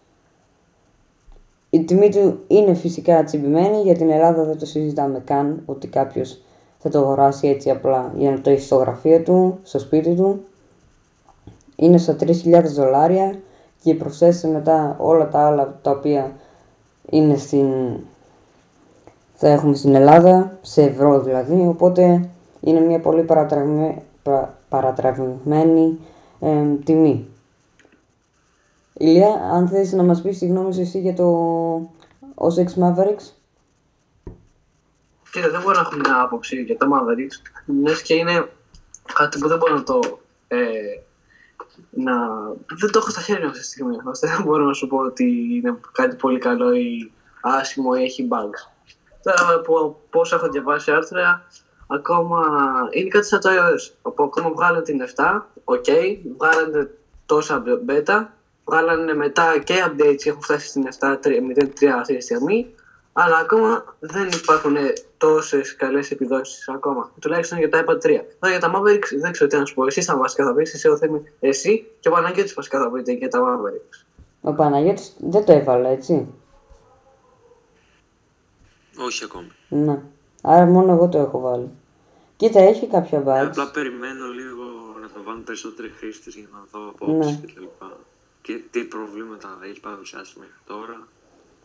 Η 1.69 1.83
τιμή 1.83 2.09
του 2.09 2.39
είναι 2.47 2.73
φυσικά 2.73 3.23
τσιμπημένη, 3.23 3.81
για 3.81 3.95
την 3.95 4.09
Ελλάδα 4.09 4.43
δεν 4.43 4.57
το 4.57 4.65
συζητάμε 4.65 5.19
καν 5.19 5.61
ότι 5.65 5.87
κάποιος 5.87 6.41
θα 6.77 6.89
το 6.89 6.99
αγοράσει 6.99 7.47
έτσι 7.47 7.69
απλά 7.69 8.13
για 8.17 8.31
να 8.31 8.41
το 8.41 8.49
έχει 8.49 8.61
στο 8.61 8.75
γραφείο 8.75 9.21
του, 9.21 9.59
στο 9.63 9.79
σπίτι 9.79 10.15
του. 10.15 10.43
Είναι 11.75 11.97
στα 11.97 12.15
3.000 12.19 12.63
δολάρια 12.63 13.39
και 13.83 13.95
προσθέσεις 13.95 14.43
μετά 14.43 14.95
όλα 14.99 15.29
τα 15.29 15.39
άλλα 15.39 15.79
τα 15.81 15.91
οποία 15.91 16.31
είναι 17.09 17.37
στην... 17.37 17.67
θα 19.45 19.51
έχουμε 19.51 19.75
στην 19.75 19.95
Ελλάδα, 19.95 20.57
σε 20.61 20.81
ευρώ 20.81 21.21
δηλαδή, 21.21 21.65
οπότε 21.67 22.29
είναι 22.59 22.79
μια 22.79 22.99
πολύ 22.99 23.25
παρατραβημένη 24.69 25.99
ε, 26.39 26.63
τιμή. 26.83 27.27
Ηλία, 28.93 29.49
αν 29.53 29.67
θες 29.67 29.91
να 29.91 30.03
μας 30.03 30.21
πεις 30.21 30.37
τη 30.37 30.47
γνώμη 30.47 30.73
σου 30.73 30.81
εσύ 30.81 30.99
για 30.99 31.13
το 31.13 31.75
OS 32.35 32.55
X 32.55 32.83
Mavericks; 32.83 33.31
Κοίτα, 35.31 35.49
δεν 35.49 35.61
μπορώ 35.61 35.73
να 35.73 35.81
έχω 35.81 35.95
μια 35.95 36.21
άποψη 36.21 36.61
για 36.61 36.77
το 36.77 36.87
Mavericks, 36.93 37.63
μιας 37.65 38.01
και 38.01 38.13
είναι 38.13 38.49
κάτι 39.13 39.39
που 39.39 39.47
δεν 39.47 39.57
μπορώ 39.57 39.75
να 39.75 39.83
το... 39.83 39.99
Ε, 40.47 40.57
να... 41.89 42.13
Δεν 42.79 42.91
το 42.91 42.99
έχω 42.99 43.09
στα 43.09 43.21
χέρια 43.21 43.43
μου 43.43 43.49
αυτή 43.49 43.61
τη 43.61 43.67
στιγμή, 43.67 43.95
ώστε 44.03 44.27
δεν 44.27 44.43
μπορώ 44.43 44.63
να 44.63 44.73
σου 44.73 44.87
πω 44.87 44.97
ότι 44.97 45.23
είναι 45.55 45.77
κάτι 45.91 46.15
πολύ 46.15 46.39
καλό 46.39 46.73
ή 46.73 47.11
άσχημο 47.41 47.91
ή 47.99 48.03
έχει 48.03 48.27
bugs. 48.31 48.72
Τώρα 49.23 49.53
από 49.55 49.99
πώς 50.09 50.33
έχω 50.33 50.47
διαβάσει 50.49 50.91
άρθρα, 50.91 51.45
ακόμα 51.87 52.41
είναι 52.91 53.07
κάτι 53.07 53.25
σαν 53.25 53.39
το 53.39 53.49
iOS. 53.49 53.93
Όπου 54.01 54.23
ακόμα 54.23 54.49
βγάλανε 54.49 54.81
την 54.81 55.01
7, 55.15 55.41
OK, 55.63 55.83
okay, 55.87 56.17
βγάλανε 56.37 56.89
τόσα 57.25 57.63
beta, 57.87 58.25
βγάλανε 58.65 59.13
μετά 59.13 59.59
και 59.63 59.73
updates 59.87 60.15
και 60.17 60.29
έχουν 60.29 60.41
φτάσει 60.41 60.67
στην 60.67 60.87
7.03 60.99 61.85
αυτή 61.99 62.15
τη 62.15 62.21
στιγμή, 62.21 62.73
αλλά 63.13 63.37
ακόμα 63.37 63.95
δεν 63.99 64.29
υπάρχουν 64.43 64.75
τόσες 65.17 65.75
καλές 65.75 66.11
επιδόσεις 66.11 66.69
ακόμα. 66.69 67.11
Τουλάχιστον 67.19 67.57
για 67.57 67.69
τα 67.69 67.83
iPad 67.83 67.95
3. 67.95 67.99
Τώρα 68.39 68.55
για 68.55 68.59
τα 68.59 68.71
Mavericks 68.75 69.17
δεν 69.19 69.31
ξέρω 69.31 69.49
τι 69.49 69.57
να 69.57 69.65
σου 69.65 69.73
πω. 69.73 69.85
Εσύ 69.85 70.01
θα 70.01 70.17
βασικά 70.17 70.45
θα 70.45 70.53
πεις, 70.53 70.73
εσύ, 70.73 70.87
ο 70.87 70.97
Θέμη, 70.97 71.21
εσύ 71.39 71.91
και 71.99 72.07
ο 72.07 72.11
Παναγιώτης 72.11 72.53
βασικά 72.53 72.79
θα 72.79 72.91
πείτε 72.91 73.11
για 73.11 73.29
τα 73.29 73.39
Mavericks. 73.39 74.05
Ο 74.41 74.53
Παναγιώτης 74.53 75.15
δεν 75.19 75.45
το 75.45 75.51
έβαλε, 75.51 75.89
έτσι. 75.89 76.27
Όχι 78.97 79.23
ακόμα. 79.23 79.47
Ναι. 79.69 79.99
Άρα 80.41 80.65
μόνο 80.65 80.91
εγώ 80.93 81.09
το 81.09 81.17
έχω 81.17 81.39
βάλει. 81.39 81.69
Κοίτα, 82.35 82.59
έχει 82.59 82.87
κάποια 82.87 83.23
bugs. 83.23 83.27
Ε, 83.35 83.39
απλά 83.39 83.71
περιμένω 83.71 84.25
λίγο 84.27 84.63
να 85.01 85.07
το 85.07 85.23
βάλουν 85.25 85.43
περισσότεροι 85.43 85.89
χρήστες 85.89 86.33
για 86.35 86.47
να 86.53 86.59
δω 86.71 86.89
απόψει 86.89 87.29
Ναι. 87.29 87.35
και 87.45 87.53
τα 87.53 87.59
λοιπά. 87.61 87.97
Και 88.41 88.61
τι 88.71 88.83
προβλήματα 88.83 89.47
έχει 89.69 89.79
παρουσιάσει 89.79 90.33
μέχρι 90.39 90.59
τώρα. 90.67 91.07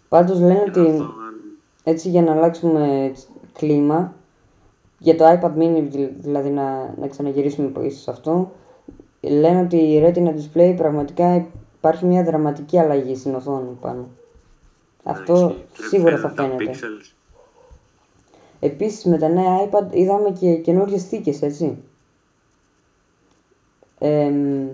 Πάντως 0.09 0.39
λένε 0.41 0.63
Και 0.73 0.81
να 0.81 0.83
ότι 0.87 0.97
δω 0.97 1.05
αν 1.05 1.35
έτσι 1.85 2.09
για 2.09 2.23
να 2.23 2.33
αλλάξουμε 2.33 3.13
κλίμα, 3.53 4.15
για 4.99 5.17
το 5.17 5.25
iPad 5.25 5.53
mini 5.59 5.83
δη- 5.89 6.15
δηλαδή 6.17 6.51
να, 6.51 6.95
να 7.01 7.09
ξαναγυρίσουμε 7.09 7.69
πίσω 7.69 7.99
σε 7.99 8.11
αυτό, 8.11 8.53
λένε 9.21 9.61
ότι 9.61 9.77
η 9.77 10.03
Retina 10.05 10.35
Display 10.35 10.75
πραγματικά 10.77 11.47
υπάρχει 11.79 12.05
μια 12.05 12.25
δραματική 12.25 12.79
αλλαγή 12.79 13.17
στην 13.17 13.35
οθόνη 13.35 13.77
πάνω. 13.81 14.09
Αυτό 15.03 15.33
εντάξει, 15.35 15.89
σίγουρα 15.89 16.19
θα 16.19 16.29
φαίνεται 16.29 16.65
τα 16.65 16.73
φαίνεται. 16.73 16.79
pixels. 16.79 17.13
Επίσης 18.61 19.05
με 19.05 19.19
τα 19.19 19.29
νέα 19.29 19.69
iPad 19.71 19.87
είδαμε 19.95 20.31
και 20.31 20.55
καινούριες 20.55 21.05
θήκες, 21.05 21.43
έτσι. 21.43 21.77
Εμ, 23.99 24.69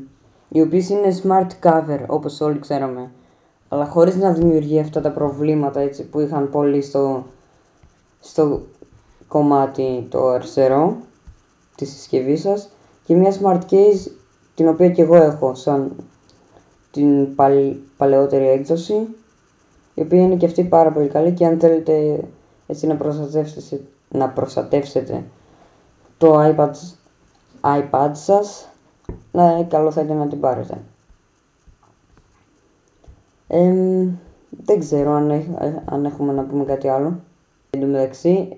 οι 0.48 0.60
οποίες 0.60 0.88
είναι 0.88 1.20
smart 1.22 1.48
cover, 1.62 2.04
όπως 2.06 2.40
όλοι 2.40 2.58
ξέραμε. 2.58 3.10
Αλλά 3.68 3.86
χωρίς 3.86 4.16
να 4.16 4.32
δημιουργεί 4.32 4.78
αυτά 4.80 5.00
τα 5.00 5.10
προβλήματα 5.10 5.80
έτσι, 5.80 6.04
που 6.04 6.20
είχαν 6.20 6.50
πολλοί 6.50 6.82
στο, 6.82 7.26
στο 8.20 8.62
κομμάτι 9.28 10.06
το 10.10 10.28
αριστερό 10.28 10.96
της 11.74 11.90
συσκευής 11.90 12.40
σας. 12.40 12.68
Και 13.04 13.14
μια 13.14 13.32
smart 13.42 13.60
case, 13.70 14.10
την 14.54 14.68
οποία 14.68 14.90
και 14.90 15.02
εγώ 15.02 15.16
έχω 15.16 15.54
σαν 15.54 15.92
την 16.90 17.34
παλ- 17.34 17.76
παλαιότερη 17.96 18.48
έκδοση 18.48 18.94
η 19.94 20.00
οποία 20.00 20.20
είναι 20.22 20.36
και 20.36 20.46
αυτή 20.46 20.64
πάρα 20.64 20.92
πολύ 20.92 21.08
καλή 21.08 21.32
και 21.32 21.46
αν 21.46 21.58
θέλετε 21.60 22.24
έτσι 22.66 22.86
να 22.86 22.96
προστατεύσετε, 22.96 23.80
να 24.08 24.28
προστατεύσετε 24.28 25.24
το 26.18 26.54
iPad, 26.54 26.70
iPad 27.60 28.10
σας 28.12 28.68
ναι, 29.32 29.66
καλό 29.68 29.90
θα 29.90 30.00
ήταν 30.00 30.16
να 30.16 30.28
την 30.28 30.40
πάρετε. 30.40 30.80
Εμ, 33.46 34.10
δεν 34.64 34.78
ξέρω 34.78 35.12
αν, 35.12 35.30
έχ- 35.30 35.60
ε, 35.60 35.82
αν 35.84 36.04
έχουμε 36.04 36.32
να 36.32 36.42
πούμε 36.42 36.64
κάτι 36.64 36.88
άλλο. 36.88 37.20
Εν 37.70 37.80
τω 37.80 37.86
μεταξύ 37.86 38.56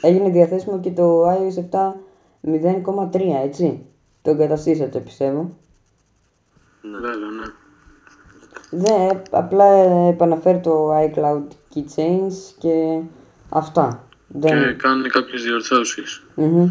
έγινε 0.00 0.28
διαθέσιμο 0.28 0.80
και 0.80 0.90
το 0.90 1.30
iOS 1.30 1.58
7 1.70 1.94
0,3 2.40 3.20
έτσι. 3.44 3.86
Το 4.22 4.30
εγκαταστήσατε 4.30 4.98
πιστεύω. 4.98 5.50
Ναι. 6.82 6.98
Βέβαια, 6.98 7.28
ναι. 7.30 7.46
Δεν, 8.70 9.22
απλά 9.30 9.64
επαναφέρει 10.08 10.60
το 10.60 10.96
iCloud 10.96 11.42
Keychains 11.74 12.32
και 12.58 13.00
αυτά. 13.48 14.08
Δεν... 14.28 14.62
Και 14.62 14.72
κάνει 14.72 15.08
κάποιες 15.08 15.42
διορθώσεις. 15.42 16.22
Μμμ. 16.34 16.70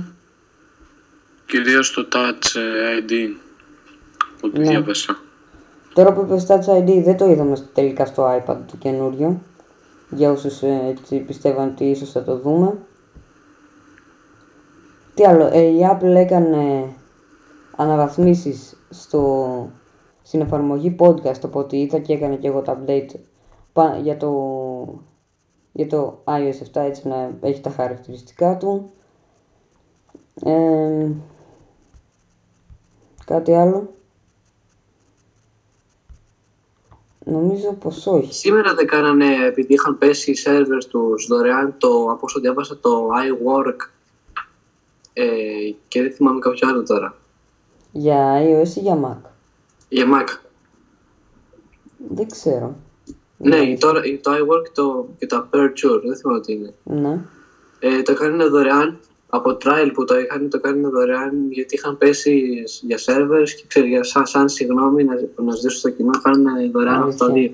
Κυρίως 1.46 1.92
το 1.92 2.08
Touch 2.14 2.56
ε, 2.60 3.00
ID, 3.02 3.14
ό,τι 4.42 4.60
Ναι. 4.60 4.70
διάβασα. 4.70 5.18
Τώρα 5.94 6.14
που 6.14 6.22
είπες 6.22 6.46
Touch 6.50 6.78
ID 6.80 7.02
δεν 7.04 7.18
το 7.18 7.30
είδαμε 7.30 7.56
στο- 7.56 7.68
τελικά 7.74 8.06
στο 8.06 8.26
iPad 8.38 8.58
το 8.72 8.76
καινούριο. 8.80 9.42
Για 10.10 10.32
όσους 10.32 10.62
ε, 10.62 10.82
έτσι 10.90 11.18
πιστεύαν 11.20 11.68
ότι 11.68 11.84
ίσως 11.84 12.12
θα 12.12 12.24
το 12.24 12.38
δούμε. 12.38 12.78
Τι 15.14 15.26
άλλο, 15.26 15.50
ε, 15.54 15.60
η 15.62 15.80
Apple 15.92 16.16
έκανε 16.16 16.94
αναβαθμίσεις 17.76 18.78
στο, 18.90 19.72
στην 20.22 20.42
εφαρμογή 20.42 20.96
podcast, 21.00 21.42
οπότε 21.46 21.78
είδα 21.78 22.00
και 22.00 22.14
έκανε 22.14 22.36
και 22.36 22.48
εγώ 22.48 22.62
το 22.62 22.78
update 22.80 23.20
πα- 23.74 23.98
για 24.04 24.18
το, 24.18 24.30
για 25.76 25.88
το 25.88 26.22
iOS 26.26 26.80
7 26.80 26.82
έτσι 26.82 27.08
να 27.08 27.38
έχει 27.42 27.62
τα 27.62 27.70
χαρακτηριστικά 27.70 28.58
του. 28.58 28.92
Ε, 30.44 31.12
κάτι 33.26 33.54
άλλο. 33.54 33.94
Νομίζω 37.26 37.74
πως 37.74 38.08
όχι. 38.08 38.34
Σήμερα 38.34 38.74
δεν 38.74 38.88
κάνανε, 38.88 39.46
επειδή 39.46 39.74
είχαν 39.74 39.98
πέσει 39.98 40.32
οι 40.32 40.38
servers 40.46 40.86
τους 40.90 41.28
δωρεάν, 41.28 41.76
το, 41.78 41.88
από 42.10 42.20
όσο 42.22 42.40
διάβασα, 42.40 42.80
το 42.80 43.08
iWork 43.08 43.90
ε, 45.14 45.26
και 45.88 46.02
δεν 46.02 46.12
θυμάμαι 46.12 46.40
κάποιο 46.40 46.70
άλλο 46.70 46.84
τώρα. 46.84 47.16
Για 47.92 48.42
iOS 48.42 48.76
ή 48.76 48.80
για 48.80 49.00
Mac; 49.04 49.30
Για 49.90 50.06
Mac. 50.06 50.28
Δεν 51.98 52.28
ξέρω. 52.28 52.76
Ναι, 53.38 53.56
η- 53.58 53.78
τώρα, 53.78 54.04
η- 54.04 54.18
το 54.18 54.32
iWork 54.32 54.66
το, 54.74 55.08
και 55.18 55.26
το 55.26 55.38
Aperture, 55.52 56.02
δεν 56.06 56.16
θυμάμαι 56.16 56.40
τι 56.42 56.54
είναι. 56.54 56.74
Ναι. 56.84 57.20
Ε, 57.80 58.02
το 58.02 58.14
κάνανε 58.14 58.46
δωρεάν, 58.46 58.98
από 59.30 59.50
trial 59.64 59.90
που 59.94 60.04
το 60.06 60.20
είχαν, 60.20 60.50
το 60.50 60.60
κάνανε 60.60 60.88
δωρεάν 60.88 61.52
γιατί 61.52 61.76
είχαν 61.76 61.98
πέσει 61.98 62.64
για 62.82 62.98
servers 63.06 63.50
και 63.56 63.64
ξέρει, 63.68 63.88
για 63.88 64.04
σαν, 64.04 64.26
σαν 64.26 64.50
συγγνώμη 64.50 65.04
να, 65.04 65.14
να 65.44 65.52
ζητήσουν 65.56 65.80
στο 65.80 65.90
κοινό, 65.90 66.12
κάνανε 66.22 66.70
δωρεάν 66.70 66.94
Αλήθεια. 67.02 67.10
αυτό 67.10 67.26
τα 67.26 67.34
δύο. 67.34 67.52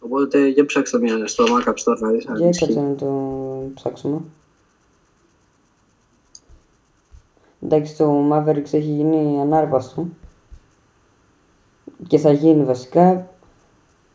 Οπότε 0.00 0.46
για 0.46 0.64
ψάξτε 0.64 0.98
μια 0.98 1.26
στο 1.26 1.44
Mac 1.44 1.68
App 1.68 1.74
Store 1.84 1.98
να 1.98 2.10
δεις 2.10 2.26
αν 2.26 2.36
Για 2.36 2.48
ισχύει. 2.48 2.64
κάτσε 2.66 2.80
να 2.80 2.94
το 2.94 3.70
ψάξουμε. 3.74 4.20
Εντάξει, 7.60 7.96
το 7.96 8.28
Mavericks 8.32 8.72
έχει 8.72 8.78
γίνει 8.90 9.40
ανάρπαστο. 9.40 10.08
Και 12.06 12.18
θα 12.18 12.32
γίνει 12.32 12.64
βασικά. 12.64 13.31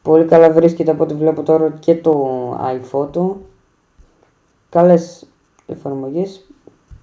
Πολύ 0.07 0.25
καλά 0.25 0.51
βρίσκεται 0.51 0.91
από 0.91 1.03
ό,τι 1.03 1.13
βλέπω 1.13 1.43
τώρα 1.43 1.69
και 1.79 1.95
το 1.95 2.51
iPhoto. 2.61 3.35
Καλές 4.69 5.27
εφαρμογές. 5.65 6.45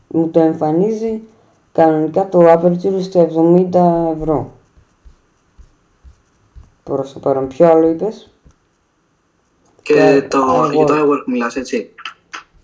Μου 0.09 0.29
το 0.29 0.41
εμφανίζει 0.41 1.23
κανονικά 1.73 2.29
το 2.29 2.53
Aperture 2.53 3.01
στο 3.01 3.21
70 3.21 4.15
ευρώ. 4.17 4.51
Προς 6.83 7.13
το 7.13 7.19
παρόν. 7.19 7.49
Ποιο 7.49 7.67
άλλο 7.69 7.89
είπες; 7.89 8.31
Και 9.83 10.27
Το 10.31 10.39
το, 10.41 10.71
για 10.73 10.85
το 10.85 10.95
iWork. 10.95 11.05
iWork 11.05 11.25
μιλάς, 11.27 11.57
έτσι; 11.57 11.95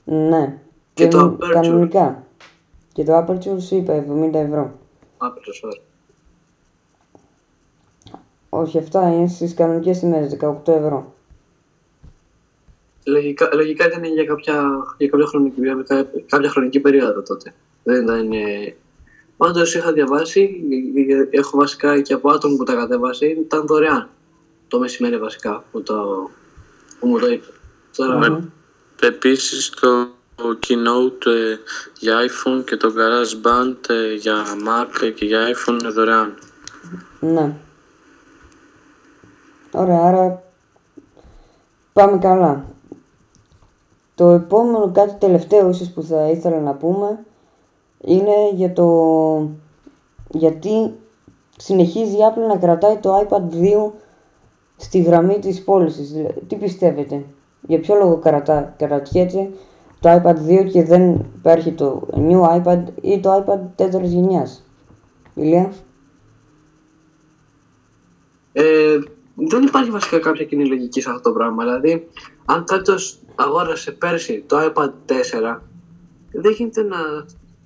Ναι. 0.04 0.58
Και 0.94 1.08
το 1.08 1.18
μ- 1.26 1.42
Aperture. 1.42 1.50
Κανονικά. 1.52 2.24
Και 2.92 3.04
το 3.04 3.18
Aperture 3.18 3.60
σου 3.60 3.76
είπα 3.76 3.92
70 3.92 4.38
ευρώ. 4.38 4.72
Aperture, 5.18 5.66
sorry. 5.66 5.89
Όχι, 8.60 8.78
αυτά 8.78 9.12
είναι 9.12 9.28
στις 9.28 9.54
κανονικές 9.54 9.98
τιμές, 9.98 10.36
18 10.40 10.72
ευρώ. 10.72 11.14
Λογικά, 13.04 13.50
λογικά 13.54 13.86
ήταν 13.86 14.04
για 14.04 14.24
κάποια, 14.24 14.70
για 14.98 15.08
κάποια, 15.08 15.26
χρονική, 15.26 15.60
για 15.60 16.06
κάποια 16.26 16.50
χρονική 16.50 16.80
περίοδο 16.80 17.22
τότε. 17.22 17.54
Δεν 17.82 18.02
ήταν. 18.02 18.32
Ε... 18.32 18.74
Πάντω 19.36 19.62
είχα 19.62 19.92
διαβάσει, 19.92 20.60
έχω 21.30 21.58
βασικά 21.58 22.00
και 22.00 22.12
από 22.12 22.30
άτομο 22.30 22.56
που 22.56 22.64
τα 22.64 22.74
κατέβασε, 22.74 23.26
ήταν 23.26 23.66
δωρεάν. 23.66 24.08
Το 24.68 24.78
μεσημέρι 24.78 25.18
βασικά 25.18 25.64
που, 25.72 25.82
το, 25.82 26.30
που 27.00 27.06
μου 27.06 27.18
το 27.18 27.26
είπε. 27.26 27.46
Τώρα, 27.96 28.28
Ναι. 28.28 28.38
Επίσης 29.02 29.70
το 29.70 30.08
Keynote 30.36 31.26
ε, 31.26 31.56
για 31.98 32.16
iPhone 32.26 32.64
και 32.64 32.76
το 32.76 32.92
GarageBand 32.96 33.88
ε, 33.88 34.14
για 34.14 34.44
Mac 34.44 35.12
και 35.14 35.24
για 35.24 35.46
iPhone 35.54 35.78
είναι 35.80 35.88
δωρεάν. 35.90 36.34
Ναι. 37.20 37.54
Ωραία, 39.72 40.02
άρα 40.02 40.42
πάμε 41.92 42.18
καλά. 42.18 42.64
Το 44.14 44.28
επόμενο 44.28 44.90
κάτι 44.92 45.14
τελευταίο 45.18 45.68
ίσως 45.68 45.90
που 45.90 46.02
θα 46.02 46.28
ήθελα 46.28 46.60
να 46.60 46.74
πούμε 46.74 47.24
είναι 48.00 48.50
για 48.52 48.72
το 48.72 49.50
γιατί 50.30 50.94
συνεχίζει 51.56 52.16
η 52.16 52.20
Apple 52.30 52.48
να 52.48 52.56
κρατάει 52.56 52.96
το 52.96 53.26
iPad 53.28 53.54
2 53.54 53.90
στη 54.76 55.00
γραμμή 55.00 55.38
της 55.38 55.64
πώλησης. 55.64 56.12
Δηλαδή, 56.12 56.40
Τι 56.46 56.56
πιστεύετε, 56.56 57.24
για 57.66 57.80
ποιο 57.80 57.94
λόγο 57.94 58.16
κρατά, 58.18 58.74
κρατιέται 58.76 59.50
το 60.00 60.20
iPad 60.22 60.36
2 60.48 60.64
και 60.72 60.84
δεν 60.84 61.10
υπάρχει 61.10 61.72
το 61.72 62.08
new 62.12 62.62
iPad 62.62 62.82
ή 63.00 63.20
το 63.20 63.44
iPad 63.44 63.58
τέταρτης 63.74 64.12
γενιάς. 64.12 64.64
Ηλία; 65.34 65.72
Ε, 68.52 68.98
δεν 69.48 69.62
υπάρχει 69.62 69.90
βασικά 69.90 70.18
κάποια 70.18 70.44
κοινή 70.44 70.66
λογική 70.66 71.00
σε 71.00 71.10
αυτό 71.10 71.22
το 71.22 71.32
πράγμα. 71.32 71.64
Δηλαδή, 71.64 72.06
αν 72.44 72.64
κάποιος 72.64 73.18
αγόρασε 73.34 73.92
πέρσι 73.92 74.44
το 74.46 74.72
iPad 74.72 74.90
4, 75.06 75.60
δεν 76.32 76.52
γίνεται 76.52 76.82
να, 76.82 76.98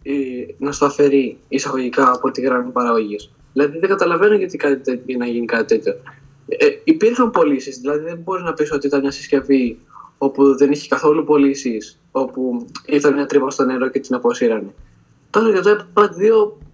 ε, 0.03 0.13
να 0.59 0.73
στο 0.73 0.85
αφαιρεί 0.87 1.39
εισαγωγικά 1.49 2.13
από 2.13 2.31
τη 2.31 2.41
γραμμή 2.41 2.71
παραγωγής. 2.71 3.31
Δηλαδή, 3.53 3.79
δεν 3.79 3.89
καταλαβαίνω 3.89 4.35
γιατί 4.35 4.57
κάτι 4.57 4.77
τέτοιο, 4.77 5.17
να 5.19 5.27
γίνει 5.27 5.47
κάτι 5.47 5.79
τέτοιο. 5.79 6.01
Ε, 6.49 6.67
υπήρχαν 6.85 7.31
πωλήσεις, 7.31 7.79
δηλαδή 7.79 8.05
δεν 8.05 8.19
μπορείς 8.25 8.45
να 8.45 8.53
πεις 8.53 8.73
ότι 8.73 8.87
ήταν 8.87 9.01
μια 9.01 9.11
συσκευή 9.11 9.79
όπου 10.19 10.57
δεν 10.57 10.71
είχε 10.73 10.89
καθόλου 10.89 11.25
πωλήσεις, 11.25 11.99
όπου 12.13 12.67
ήταν 12.87 13.15
μια 13.15 13.27
τρύπα 13.27 13.51
στο 13.51 13.65
νερό 13.65 13.89
και 13.89 14.01
την 14.01 14.15
αποσύρανε. 14.15 14.75
Τώρα 15.31 15.51
για 15.51 15.63
το 15.63 15.87
iPad 15.95 16.09
2 16.09 16.59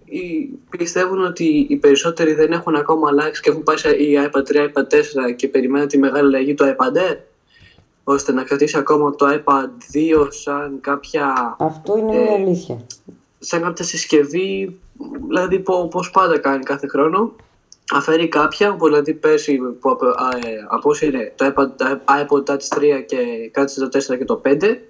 πιστεύουν 0.77 1.23
ότι 1.25 1.65
οι 1.69 1.75
περισσότεροι 1.75 2.33
δεν 2.33 2.51
έχουν 2.51 2.75
ακόμα 2.75 3.07
αλλάξει 3.09 3.41
και 3.41 3.49
έχουν 3.49 3.63
πάει 3.63 3.77
σε 3.77 3.89
η 3.89 4.29
iPad 4.31 4.41
3, 4.55 4.67
iPad 4.67 4.81
4 5.27 5.31
και 5.35 5.47
περιμένουν 5.47 5.87
τη 5.87 5.97
μεγάλη 5.97 6.25
αλλαγή 6.27 6.53
του 6.53 6.73
iPad 6.75 6.97
Air 6.97 7.15
ώστε 8.03 8.31
να 8.31 8.43
κρατήσει 8.43 8.77
ακόμα 8.77 9.11
το 9.15 9.39
iPad 9.43 9.67
2 9.93 10.27
σαν 10.29 10.77
κάποια, 10.81 11.55
Αυτό 11.59 11.97
είναι 11.97 12.15
Ε, 12.15 12.21
μια 12.21 12.33
αλήθεια. 12.33 12.77
σαν 13.39 13.61
κάποια 13.61 13.85
συσκευή, 13.85 14.75
δηλαδή 15.27 15.59
πο- 15.59 15.79
όπως 15.79 16.09
πάντα 16.09 16.37
κάνει 16.37 16.63
κάθε 16.63 16.87
χρόνο. 16.87 17.31
Αφαιρεί 17.93 18.27
κάποια, 18.27 18.75
που 18.75 18.85
δηλαδή 18.85 19.13
πέρσι 19.13 19.57
που 19.79 19.89
απο- 19.89 20.05
α, 20.05 20.29
ε, 20.43 20.65
απόσυρε 20.67 21.31
το 21.35 21.45
iPad, 21.45 21.67
το 21.75 21.99
iPod 22.05 22.43
Touch 22.51 22.61
3 22.69 23.01
και 23.05 23.49
κράτησε 23.51 23.79
το 23.79 23.87
4 23.87 24.17
και 24.17 24.25
το 24.25 24.35
5. 24.35 24.81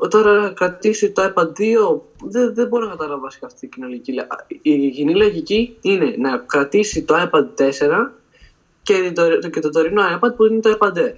Ο 0.00 0.08
Τώρα 0.08 0.40
να 0.42 0.50
κρατήσει 0.50 1.10
το 1.10 1.22
iPad 1.34 1.44
2, 1.44 2.00
δεν, 2.24 2.54
δεν 2.54 2.66
μπορώ 2.68 2.84
να 2.84 2.90
καταλάβω 2.90 3.20
βασικά 3.20 3.46
αυτή 3.46 3.58
την 3.58 3.68
κοινωνική. 3.68 4.12
λε- 4.12 4.26
Η 4.62 4.90
κοινή 4.90 5.14
λογική 5.16 5.76
είναι 5.80 6.14
να 6.18 6.38
κρατήσει 6.46 7.02
το 7.02 7.14
iPad 7.30 7.44
4 7.54 8.12
και 8.82 9.12
το, 9.14 9.38
και 9.38 9.60
το 9.60 9.70
τωρινό 9.70 10.02
iPad 10.18 10.34
που 10.36 10.44
είναι 10.44 10.60
το 10.60 10.76
iPad 10.78 10.92
Air. 10.98 11.12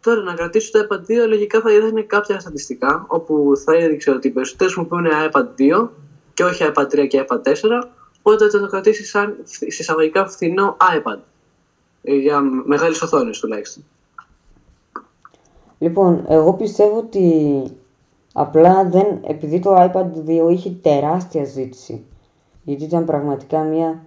Τώρα 0.00 0.20
να 0.22 0.34
κρατήσει 0.34 0.70
το 0.72 0.86
iPad 0.88 0.96
2 1.24 1.26
λογικά 1.28 1.60
θα 1.60 1.72
είδανε 1.72 2.02
κάποια 2.02 2.40
στατιστικά 2.40 3.04
όπου 3.08 3.52
θα 3.64 3.74
έδειξε 3.74 4.10
ότι 4.10 4.26
οι 4.26 4.30
περισσότεροι 4.30 4.70
χρησιμοποιούν 4.70 5.06
iPad 5.30 5.44
2 5.84 5.88
και 6.34 6.44
όχι 6.44 6.64
iPad 6.74 6.84
3 6.84 7.06
και 7.08 7.24
iPad 7.28 7.36
4 7.42 7.82
οπότε 8.22 8.48
θα 8.50 8.60
το 8.60 8.66
κρατήσει 8.66 9.04
σαν 9.04 9.36
φθ- 9.44 9.72
συσσαγωγικά 9.72 10.26
φθηνό 10.26 10.76
iPad 10.96 11.18
Ε, 12.02 12.14
για 12.14 12.40
μεγάλες 12.40 13.02
οθόνες 13.02 13.38
τουλάχιστον. 13.38 13.84
Λοιπόν, 15.78 16.24
εγώ 16.28 16.54
πιστεύω 16.54 16.96
ότι 16.98 17.62
απλά 18.32 18.84
δεν, 18.88 19.20
επειδή 19.24 19.58
το 19.58 19.74
iPad 19.76 20.06
2 20.26 20.50
είχε 20.50 20.70
τεράστια 20.70 21.44
ζήτηση, 21.44 22.04
γιατί 22.64 22.84
ήταν 22.84 23.04
πραγματικά 23.04 23.62
μια 23.62 24.04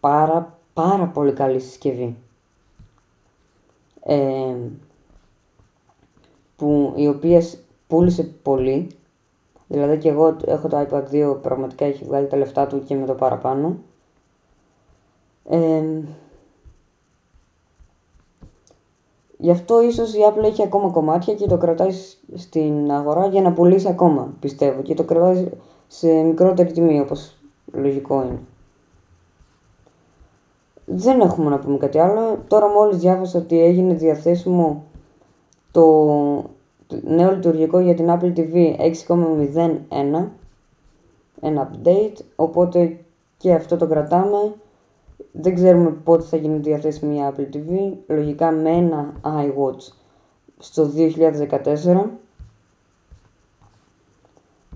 πάρα 0.00 0.56
πάρα 0.74 1.06
πολύ 1.06 1.32
καλή 1.32 1.60
συσκευή. 1.60 2.16
Ε, 4.04 4.54
που 6.56 6.92
η 6.96 7.08
οποία 7.08 7.40
σ- 7.40 7.58
πούλησε 7.86 8.22
πολύ, 8.42 8.90
δηλαδή 9.68 9.98
και 9.98 10.08
εγώ 10.08 10.36
έχω 10.46 10.68
το 10.68 10.86
iPad 10.90 11.04
2, 11.32 11.38
πραγματικά 11.42 11.84
έχει 11.84 12.04
βγάλει 12.04 12.26
τα 12.26 12.36
λεφτά 12.36 12.66
του 12.66 12.84
και 12.84 12.94
με 12.94 13.06
το 13.06 13.14
παραπάνω. 13.14 13.76
Ε, 15.48 15.82
Γι' 19.42 19.50
αυτό 19.50 19.82
ίσως 19.82 20.14
η 20.14 20.18
Apple 20.28 20.42
έχει 20.44 20.62
ακόμα 20.62 20.88
κομμάτια 20.90 21.34
και 21.34 21.46
το 21.46 21.56
κρατάει 21.56 21.90
σ- 21.90 22.18
στην 22.34 22.90
αγορά 22.90 23.26
για 23.26 23.42
να 23.42 23.52
πουλήσει 23.52 23.88
ακόμα, 23.88 24.34
πιστεύω. 24.40 24.82
Και 24.82 24.94
το 24.94 25.04
κρατάει 25.04 25.48
σε 25.86 26.08
μικρότερη 26.22 26.72
τιμή, 26.72 27.00
όπως 27.00 27.36
λογικό 27.72 28.22
είναι. 28.22 28.38
Δεν 30.84 31.20
έχουμε 31.20 31.50
να 31.50 31.58
πούμε 31.58 31.76
κάτι 31.78 31.98
άλλο. 31.98 32.38
Τώρα 32.46 32.68
μόλις 32.68 32.96
διάβασα 32.96 33.38
ότι 33.38 33.60
έγινε 33.62 33.94
διαθέσιμο 33.94 34.84
το 35.70 35.84
το 36.86 37.00
νέο 37.02 37.30
λειτουργικό 37.30 37.78
για 37.78 37.94
την 37.94 38.06
Apple 38.08 38.32
TV 38.36 38.76
6.01 39.06 40.28
ένα 41.40 41.70
update, 41.70 42.16
οπότε 42.36 42.98
και 43.36 43.52
αυτό 43.52 43.76
το 43.76 43.86
κρατάμε. 43.86 44.54
Δεν 45.32 45.54
ξέρουμε 45.54 45.90
πότε 45.90 46.24
θα 46.24 46.36
γίνει 46.36 46.58
διαθέσιμη 46.58 47.16
η 47.16 47.20
Apple 47.30 47.56
TV, 47.56 47.92
λογικά 48.06 48.50
με 48.50 48.70
ένα 48.70 49.12
iWatch 49.22 49.92
στο 50.58 50.90
2014. 50.96 52.04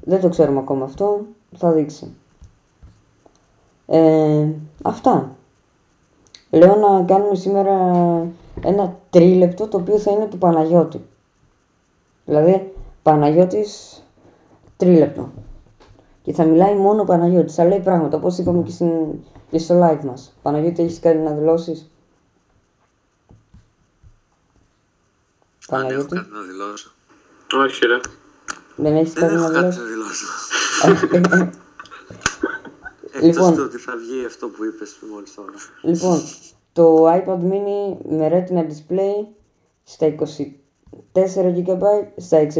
Δεν 0.02 0.20
το 0.20 0.28
ξέρουμε 0.28 0.58
ακόμα 0.58 0.84
αυτό, 0.84 1.20
θα 1.56 1.72
δείξει. 1.72 2.14
Ε, 3.86 4.48
αυτά. 4.82 5.36
Λέω 6.50 6.76
να 6.76 7.02
κάνουμε 7.02 7.34
σήμερα 7.34 7.72
ένα 8.64 8.96
τρίλεπτο 9.10 9.68
το 9.68 9.76
οποίο 9.76 9.98
θα 9.98 10.10
είναι 10.10 10.26
του 10.26 10.38
Παναγιώτη. 10.38 11.00
Δηλαδή, 12.24 12.72
Παναγιώτης 13.02 14.02
τρίλεπτο. 14.76 15.30
Και 16.22 16.32
θα 16.32 16.44
μιλάει 16.44 16.74
μόνο 16.74 17.02
ο 17.02 17.04
Παναγιώτης, 17.04 17.54
θα 17.54 17.64
λέει 17.64 17.80
πράγματα, 17.80 18.16
όπως 18.16 18.38
είπαμε 18.38 18.62
και, 18.62 18.70
στην, 18.70 18.90
και 19.50 19.58
στο 19.58 19.80
live 19.82 20.04
μας. 20.04 20.38
Παναγιώτη, 20.42 20.82
έχεις 20.82 21.00
κάτι 21.00 21.18
να 21.18 21.32
δηλώσεις; 21.32 21.90
Αν 25.68 25.80
έχω 25.80 25.88
Παναγιώτη, 25.88 26.14
κάτι 26.14 26.30
να 26.30 26.40
δηλώσω. 26.40 26.92
Όχι 27.54 27.86
ρε. 27.86 28.00
δεν 28.76 28.96
έχεις 28.96 29.12
Δεν 29.12 29.22
κάτι 29.22 29.34
έχω 29.34 29.48
να 29.48 29.52
κάτι 29.52 29.66
δηλώσεις; 29.66 29.78
να 29.78 29.84
δηλώσω. 29.84 30.26
Λοιπόν. 33.22 33.46
Εκτός 33.46 33.56
του 33.56 33.62
ότι 33.66 33.78
θα 33.78 33.96
βγει 33.96 34.24
αυτό 34.24 34.48
που 34.48 34.64
είπες 34.64 34.98
μόλις 35.12 35.34
τώρα. 35.34 35.52
Λοιπόν, 35.82 36.20
το 36.72 37.06
iPad 37.06 37.38
mini 37.52 37.96
με 38.08 38.28
Retina 38.32 38.60
display 38.60 39.26
στα 39.82 40.14
24 41.14 41.64
GB, 41.66 41.82
στα 42.16 42.38
64 42.38 42.50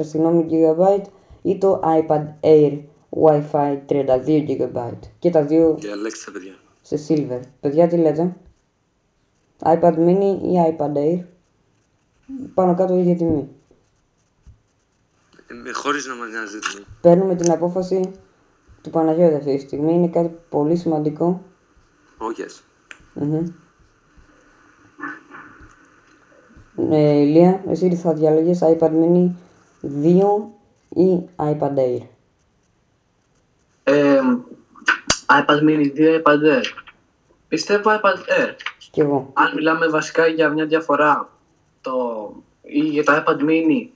συγγνώμη, 0.00 0.46
GB 0.50 1.02
ή 1.42 1.58
το 1.58 1.80
iPad 1.84 2.24
Air 2.40 2.78
Wi-Fi 3.22 3.78
32 3.88 4.46
GB 4.48 4.92
και 5.18 5.30
τα 5.30 5.42
δύο 5.44 5.76
Και 5.80 5.88
Alexa, 5.92 6.30
παιδιά. 6.32 6.54
σε 6.82 6.96
silver. 7.08 7.40
Παιδιά 7.60 7.86
τι 7.88 7.96
λέτε, 7.96 8.36
iPad 9.62 9.94
mini 9.94 10.38
ή 10.42 10.76
iPad 10.76 10.92
Air, 10.96 11.24
πάνω 12.54 12.74
κάτω 12.74 12.94
η 12.94 13.00
ίδια 13.00 13.16
τιμή. 13.16 13.48
Ε, 15.66 15.72
χωρίς 15.72 16.06
να 16.06 16.14
μας 16.14 16.28
νοιάζει 16.30 16.58
τι. 16.58 16.82
Παίρνουμε 17.00 17.34
την 17.34 17.50
απόφαση 17.50 18.10
του 18.82 18.90
Παναγιώτη 18.90 19.34
αυτή 19.34 19.54
τη 19.54 19.60
στιγμή, 19.60 19.92
είναι 19.92 20.08
κάτι 20.08 20.36
πολύ 20.48 20.76
σημαντικό. 20.76 21.42
Oh 22.18 22.40
yes. 22.40 22.60
Μμμ. 23.14 23.46
Ε, 26.90 27.20
Ηλία, 27.20 27.62
εσύ 27.68 27.88
τι 27.88 27.96
θα 27.96 28.12
διαλέγεις 28.14 28.58
iPad 28.62 28.90
mini 28.90 29.30
2 29.82 30.48
ή 30.88 31.28
iPad 31.36 31.74
Air; 31.76 32.00
Ε, 33.88 34.20
iPad 35.26 35.60
mini 35.60 35.92
2, 35.96 36.22
iPad 36.22 36.42
Air. 36.54 36.64
Πιστεύω 37.48 37.90
iPad 37.90 38.18
Air. 38.40 38.54
Κι 38.90 39.00
εγώ. 39.00 39.32
Αν 39.34 39.52
μιλάμε 39.54 39.86
βασικά 39.86 40.26
για 40.26 40.48
μια 40.48 40.66
διαφορά 40.66 41.30
το, 41.80 41.92
ή 42.62 42.78
για 42.78 43.04
το 43.04 43.12
iPad 43.12 43.40
mini 43.40 43.88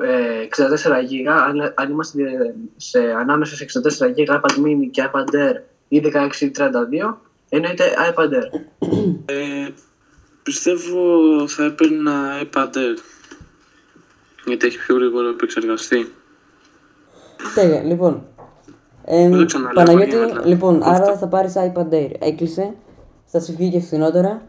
ε, 0.00 0.46
64 0.56 0.60
GB, 0.90 1.26
αν, 1.26 1.72
αν 1.74 1.90
είμαστε 1.90 2.22
σε, 2.76 2.98
ανάμεσα 2.98 3.56
σε 3.56 3.66
64 3.98 4.06
GB 4.06 4.34
iPad 4.34 4.56
mini 4.64 4.88
και 4.90 5.08
iPad 5.12 5.34
Air 5.34 5.54
ή 5.88 6.02
16 6.04 6.40
ή 6.40 6.50
32, 6.56 7.14
Εννοείται 7.48 7.84
iPad 8.12 8.28
Air. 8.28 8.60
Ε, 9.24 9.68
πιστεύω 10.42 11.48
θα 11.48 11.64
έπαιρνα 11.64 12.42
iPad 12.42 12.76
Air. 12.76 12.96
Γιατί 14.44 14.66
έχει 14.66 14.78
πιο 14.78 14.94
γρήγορο 14.94 15.28
επεξεργαστή. 15.28 16.12
Τέλεια, 17.54 17.82
λοιπόν. 17.82 18.26
Ε, 19.04 19.28
Δεν 19.28 19.38
το 19.38 19.44
ξαναλέω, 19.44 19.84
Παναγιώτη, 19.84 20.16
Παναγιώτη. 20.16 20.48
λοιπόν, 20.48 20.82
Αυτό. 20.82 20.90
άρα 21.04 21.16
θα 21.16 21.26
πάρεις 21.26 21.52
iPad 21.56 21.92
Air. 21.92 22.10
Έκλεισε, 22.18 22.74
θα 23.24 23.40
σου 23.40 23.54
βγει 23.56 23.70
και 23.70 23.80
φθηνότερα. 23.80 24.42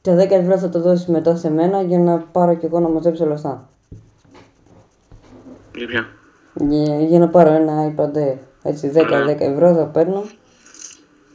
Τα 0.00 0.16
10 0.16 0.30
ευρώ 0.30 0.58
θα 0.58 0.68
το 0.68 0.80
δώσεις 0.80 1.06
μετά 1.06 1.36
σε 1.36 1.50
μένα 1.50 1.82
για 1.82 1.98
να 1.98 2.18
πάρω 2.18 2.54
κι 2.54 2.64
εγώ 2.64 2.80
να 2.80 2.88
μαζέψω 2.88 3.26
λεφτά. 3.26 3.68
Για 5.76 5.86
ποια; 5.86 6.06
Για, 6.68 7.00
για 7.00 7.18
να 7.18 7.28
πάρω 7.28 7.52
ένα 7.52 7.94
iPad 7.96 8.16
Air. 8.16 8.36
Έτσι, 8.62 8.90
10, 8.94 9.00
Ωραία. 9.04 9.24
10 9.36 9.40
ευρώ 9.40 9.74
θα 9.74 9.84
παίρνω. 9.86 10.22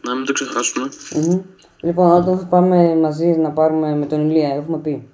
Να 0.07 0.15
μην 0.15 0.25
το 0.25 0.33
ξεχάσουμε. 0.33 0.89
Μμμ. 1.15 1.39
Λοιπόν, 1.81 2.11
όταν 2.11 2.37
θα 2.37 2.45
πάμε 2.45 2.95
μαζί 2.95 3.25
να 3.27 3.49
πάρουμε 3.51 3.95
με 3.95 4.05
τον 4.05 4.29
Ηλία, 4.29 4.53
έχουμε 4.55 4.77
πει. 4.77 5.07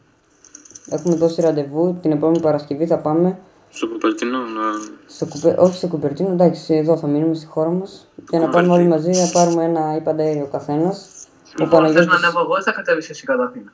Έχουμε 0.90 1.16
δώσει 1.16 1.42
ραντεβού, 1.42 1.98
την 2.02 2.12
επόμενη 2.12 2.40
Παρασκευή 2.40 2.86
θα 2.86 2.98
πάμε 2.98 3.38
Στο 3.72 3.88
Κουπερτινό 3.88 4.38
να... 4.40 4.62
στο 5.08 5.26
κουπε... 5.26 5.56
όχι 5.60 5.76
στο 5.76 5.88
Κουπερτίνο, 5.88 6.30
εντάξει, 6.32 6.74
εδώ 6.76 6.98
θα 6.98 7.08
μείνουμε 7.08 7.34
στη 7.36 7.46
χώρα 7.46 7.70
μας 7.70 8.08
για 8.30 8.40
να 8.40 8.50
πάμε 8.50 8.72
όλοι 8.74 8.88
μαζί 8.88 9.10
να 9.10 9.30
πάρουμε 9.34 9.64
ένα 9.64 10.04
iPad 10.04 10.20
Air 10.20 10.42
ο 10.44 10.48
καθένας. 10.52 11.10
Ο 11.46 11.64
Λοιπόν, 11.64 11.70
θες 11.70 11.70
να 11.70 11.94
Παναγιώτης, 11.96 12.24
ανέβω 12.24 12.40
εγώ 12.40 12.58
ή 12.58 12.62
θα 12.62 12.72
κατέβεις 12.72 13.10
εσύ 13.10 13.26
κατά 13.26 13.44
Αθήνα. 13.44 13.72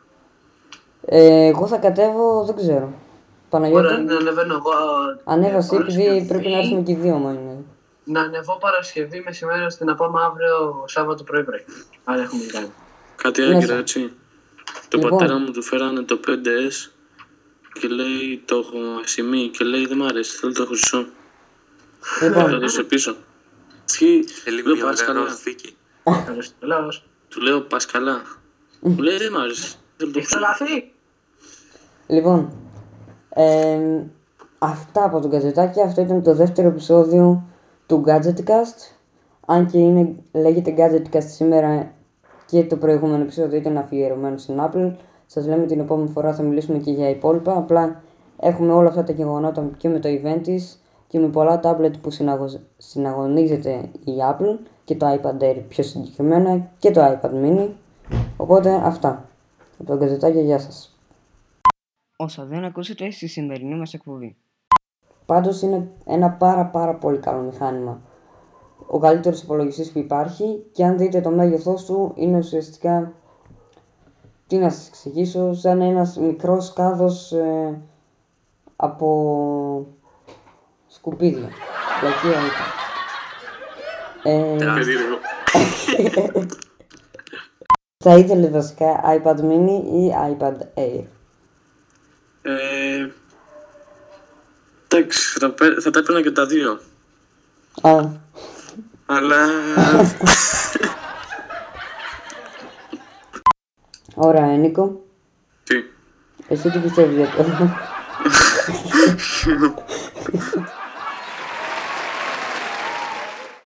ε, 1.06 1.46
εγώ 1.46 1.68
θα 1.68 1.78
κατέβω, 1.78 2.44
δεν 2.46 2.56
ξέρω. 2.56 2.94
Παναγιώτη, 3.50 3.86
Ωραία, 3.86 3.98
να 3.98 4.16
ανεβαίνω 4.16 4.54
εγώ. 4.54 4.72
ανέβασε 5.24 5.76
ε, 5.76 5.80
επειδή 5.80 5.98
Παρασκευή. 6.04 6.28
πρέπει 6.28 6.48
να 6.50 6.58
έρθουμε 6.58 6.82
και 6.82 6.92
οι 6.92 6.96
δύο 6.96 7.16
μόνο. 7.16 7.64
Να 8.04 8.22
ανεβώ 8.22 8.58
Παρασκευή 8.60 9.22
μεσημέρι 9.26 9.64
ώστε 9.64 9.84
να 9.84 9.96
πάμε 9.96 10.20
αύριο 10.26 10.84
Σάββατο 10.88 11.24
πρωί 11.24 11.44
πρωί. 11.44 11.66
Αν 12.04 12.20
έχουμε 12.20 12.44
κάνει. 12.52 12.68
Κάτι 13.16 13.42
Ναι, 13.42 13.48
έγκυρα 13.56 13.68
σα- 13.74 13.78
έτσι. 13.80 14.12
Το 14.88 14.98
Λοιπόν. 14.98 15.10
πατέρα 15.18 15.40
μου 15.40 15.52
του 15.52 15.64
φέρανε 15.64 16.02
το 16.02 16.20
5S 16.28 16.92
και 17.80 17.88
λέει 17.88 18.42
το 18.46 18.56
έχω 18.56 18.78
σημεί 19.04 19.50
και 19.50 19.64
λέει 19.64 19.86
δεν 19.86 19.98
μ' 19.98 20.04
αρέσει, 20.04 20.38
θέλω 20.38 20.54
το 20.54 20.66
χρυσό. 20.66 21.06
Θα 22.00 22.26
Λοιπόν, 22.28 22.60
το 22.60 22.68
σε 22.68 22.84
πίσω. 22.84 23.16
Τι, 23.98 24.24
Θέλει 24.24 24.62
λέω 24.62 24.76
μια 24.76 24.84
πας 24.86 25.02
ωραία 25.02 25.14
καλά. 25.14 25.30
θήκη. 25.36 25.76
Ευχαριστώ. 26.04 26.56
Λαός. 26.68 27.06
Του 27.30 27.42
λέω 27.42 27.62
πας 27.62 27.86
καλά. 27.86 28.22
Μου 28.82 28.98
λέει 28.98 29.18
δεν 29.18 29.32
μ' 29.32 29.38
αρέσει. 29.38 29.76
θέλω 29.98 30.12
το 30.12 30.20
Έχεις 30.20 30.34
χρυσό». 30.36 30.54
τρελαθεί. 30.58 30.92
λοιπόν, 32.08 32.54
ε, 33.30 34.04
αυτά 34.60 35.04
από 35.04 35.20
το 35.20 35.28
Γκαζετάκι, 35.28 35.82
αυτό 35.82 36.02
ήταν 36.02 36.24
το 36.24 36.34
δεύτερο 36.36 36.68
επεισόδιο 36.68 37.44
του 37.86 38.04
Gadgetcast. 38.08 38.94
Αν 39.48 39.66
και 39.72 39.78
είναι, 39.78 40.16
λέγεται 40.34 40.74
Gadgetcast 40.78 41.28
σήμερα 41.28 41.94
και 42.46 42.64
το 42.64 42.76
προηγούμενο 42.78 43.24
επεισόδιο 43.24 43.58
ήταν 43.58 43.78
αφιερωμένο 43.78 44.38
στην 44.38 44.56
Apple. 44.60 44.92
Σας 45.26 45.48
λέμε 45.48 45.66
την 45.66 45.80
επόμενη 45.80 46.10
φορά 46.10 46.34
θα 46.34 46.44
μιλήσουμε 46.44 46.78
και 46.78 46.92
για 46.92 47.10
υπόλοιπα. 47.10 47.58
Απλά 47.58 48.02
έχουμε 48.40 48.74
όλα 48.74 48.88
αυτά 48.88 49.04
τα 49.04 49.12
γεγονότα 49.12 49.70
και 49.78 49.90
με 49.90 50.00
το 50.00 50.10
event 50.10 50.40
της 50.44 50.82
και 51.08 51.20
με 51.20 51.28
πολλά 51.28 51.60
tablet 51.64 51.92
που 52.02 52.10
συναγω- 52.12 52.60
συναγωνίζεται 52.78 53.90
η 54.04 54.12
Apple 54.32 54.58
και 54.84 54.96
το 54.96 55.06
iPad 55.14 55.44
Air 55.44 55.62
πιο 55.68 55.84
συγκεκριμένα 55.84 56.72
και 56.80 56.92
το 56.92 57.02
iPad 57.02 57.32
mini. 57.44 57.70
Οπότε 58.38 58.82
αυτά. 58.84 59.30
Από 59.80 59.88
το 59.92 59.98
Γκαζετάκι, 59.98 60.40
γεια 60.40 60.60
σας. 60.60 61.00
Όσα 62.18 62.46
δεν 62.46 62.64
ακούσετε 62.64 63.12
στη 63.12 63.28
σημερινή 63.28 63.76
μας 63.76 63.94
εκπομπή. 63.94 64.36
Πάντως 65.26 65.62
είναι 65.62 65.88
ένα 66.06 66.30
πάρα 66.32 66.66
πάρα 66.66 66.96
πολύ 66.96 67.18
καλό 67.18 67.42
μηχάνημα. 67.42 68.02
Ο 68.88 69.00
καλύτερος 69.00 69.42
υπολογιστής 69.42 69.92
που 69.92 70.00
υπάρχει 70.00 70.66
και 70.72 70.86
αν 70.86 70.98
δείτε 70.98 71.22
το 71.22 71.30
μέγεθός 71.32 71.86
του 71.86 72.12
είναι 72.16 72.38
ουσιαστικά 72.38 73.14
τι 74.48 74.56
να 74.58 74.70
σας 74.70 74.88
εξηγήσω, 74.88 75.54
σαν 75.54 75.82
ένας 75.82 76.18
μικρός 76.18 76.74
κάδος 76.74 77.32
ε, 77.32 77.82
από 78.76 79.88
σκουπίδια. 80.88 81.50
Πλακία 82.00 82.40
ήταν. 82.40 82.74
Ε, 84.24 84.56
Περίεργο. 84.80 85.18
θα 88.04 88.16
ήθελε 88.18 88.48
βασικά 88.50 89.02
iPad 89.06 89.40
mini 89.40 89.84
ή 89.84 90.14
iPad 90.38 90.58
Air; 90.80 91.04
Ε, 92.42 93.08
Εντάξει, 94.88 95.40
θα, 95.40 95.50
πέ- 95.52 95.82
θα 95.82 95.90
τα 95.92 96.00
έπαιρνα 96.00 96.22
και 96.22 96.32
τα 96.32 96.46
δύο. 96.46 96.80
Α, 97.82 98.06
Αλλά 99.06 99.46
ωραία, 104.16 104.46
Νίκο. 104.46 105.06
τι. 105.64 105.76
Εσύ 106.48 106.70
τι 106.70 106.80
πιστεύεις 106.80 107.16
για 107.16 107.28
το... 107.28 107.44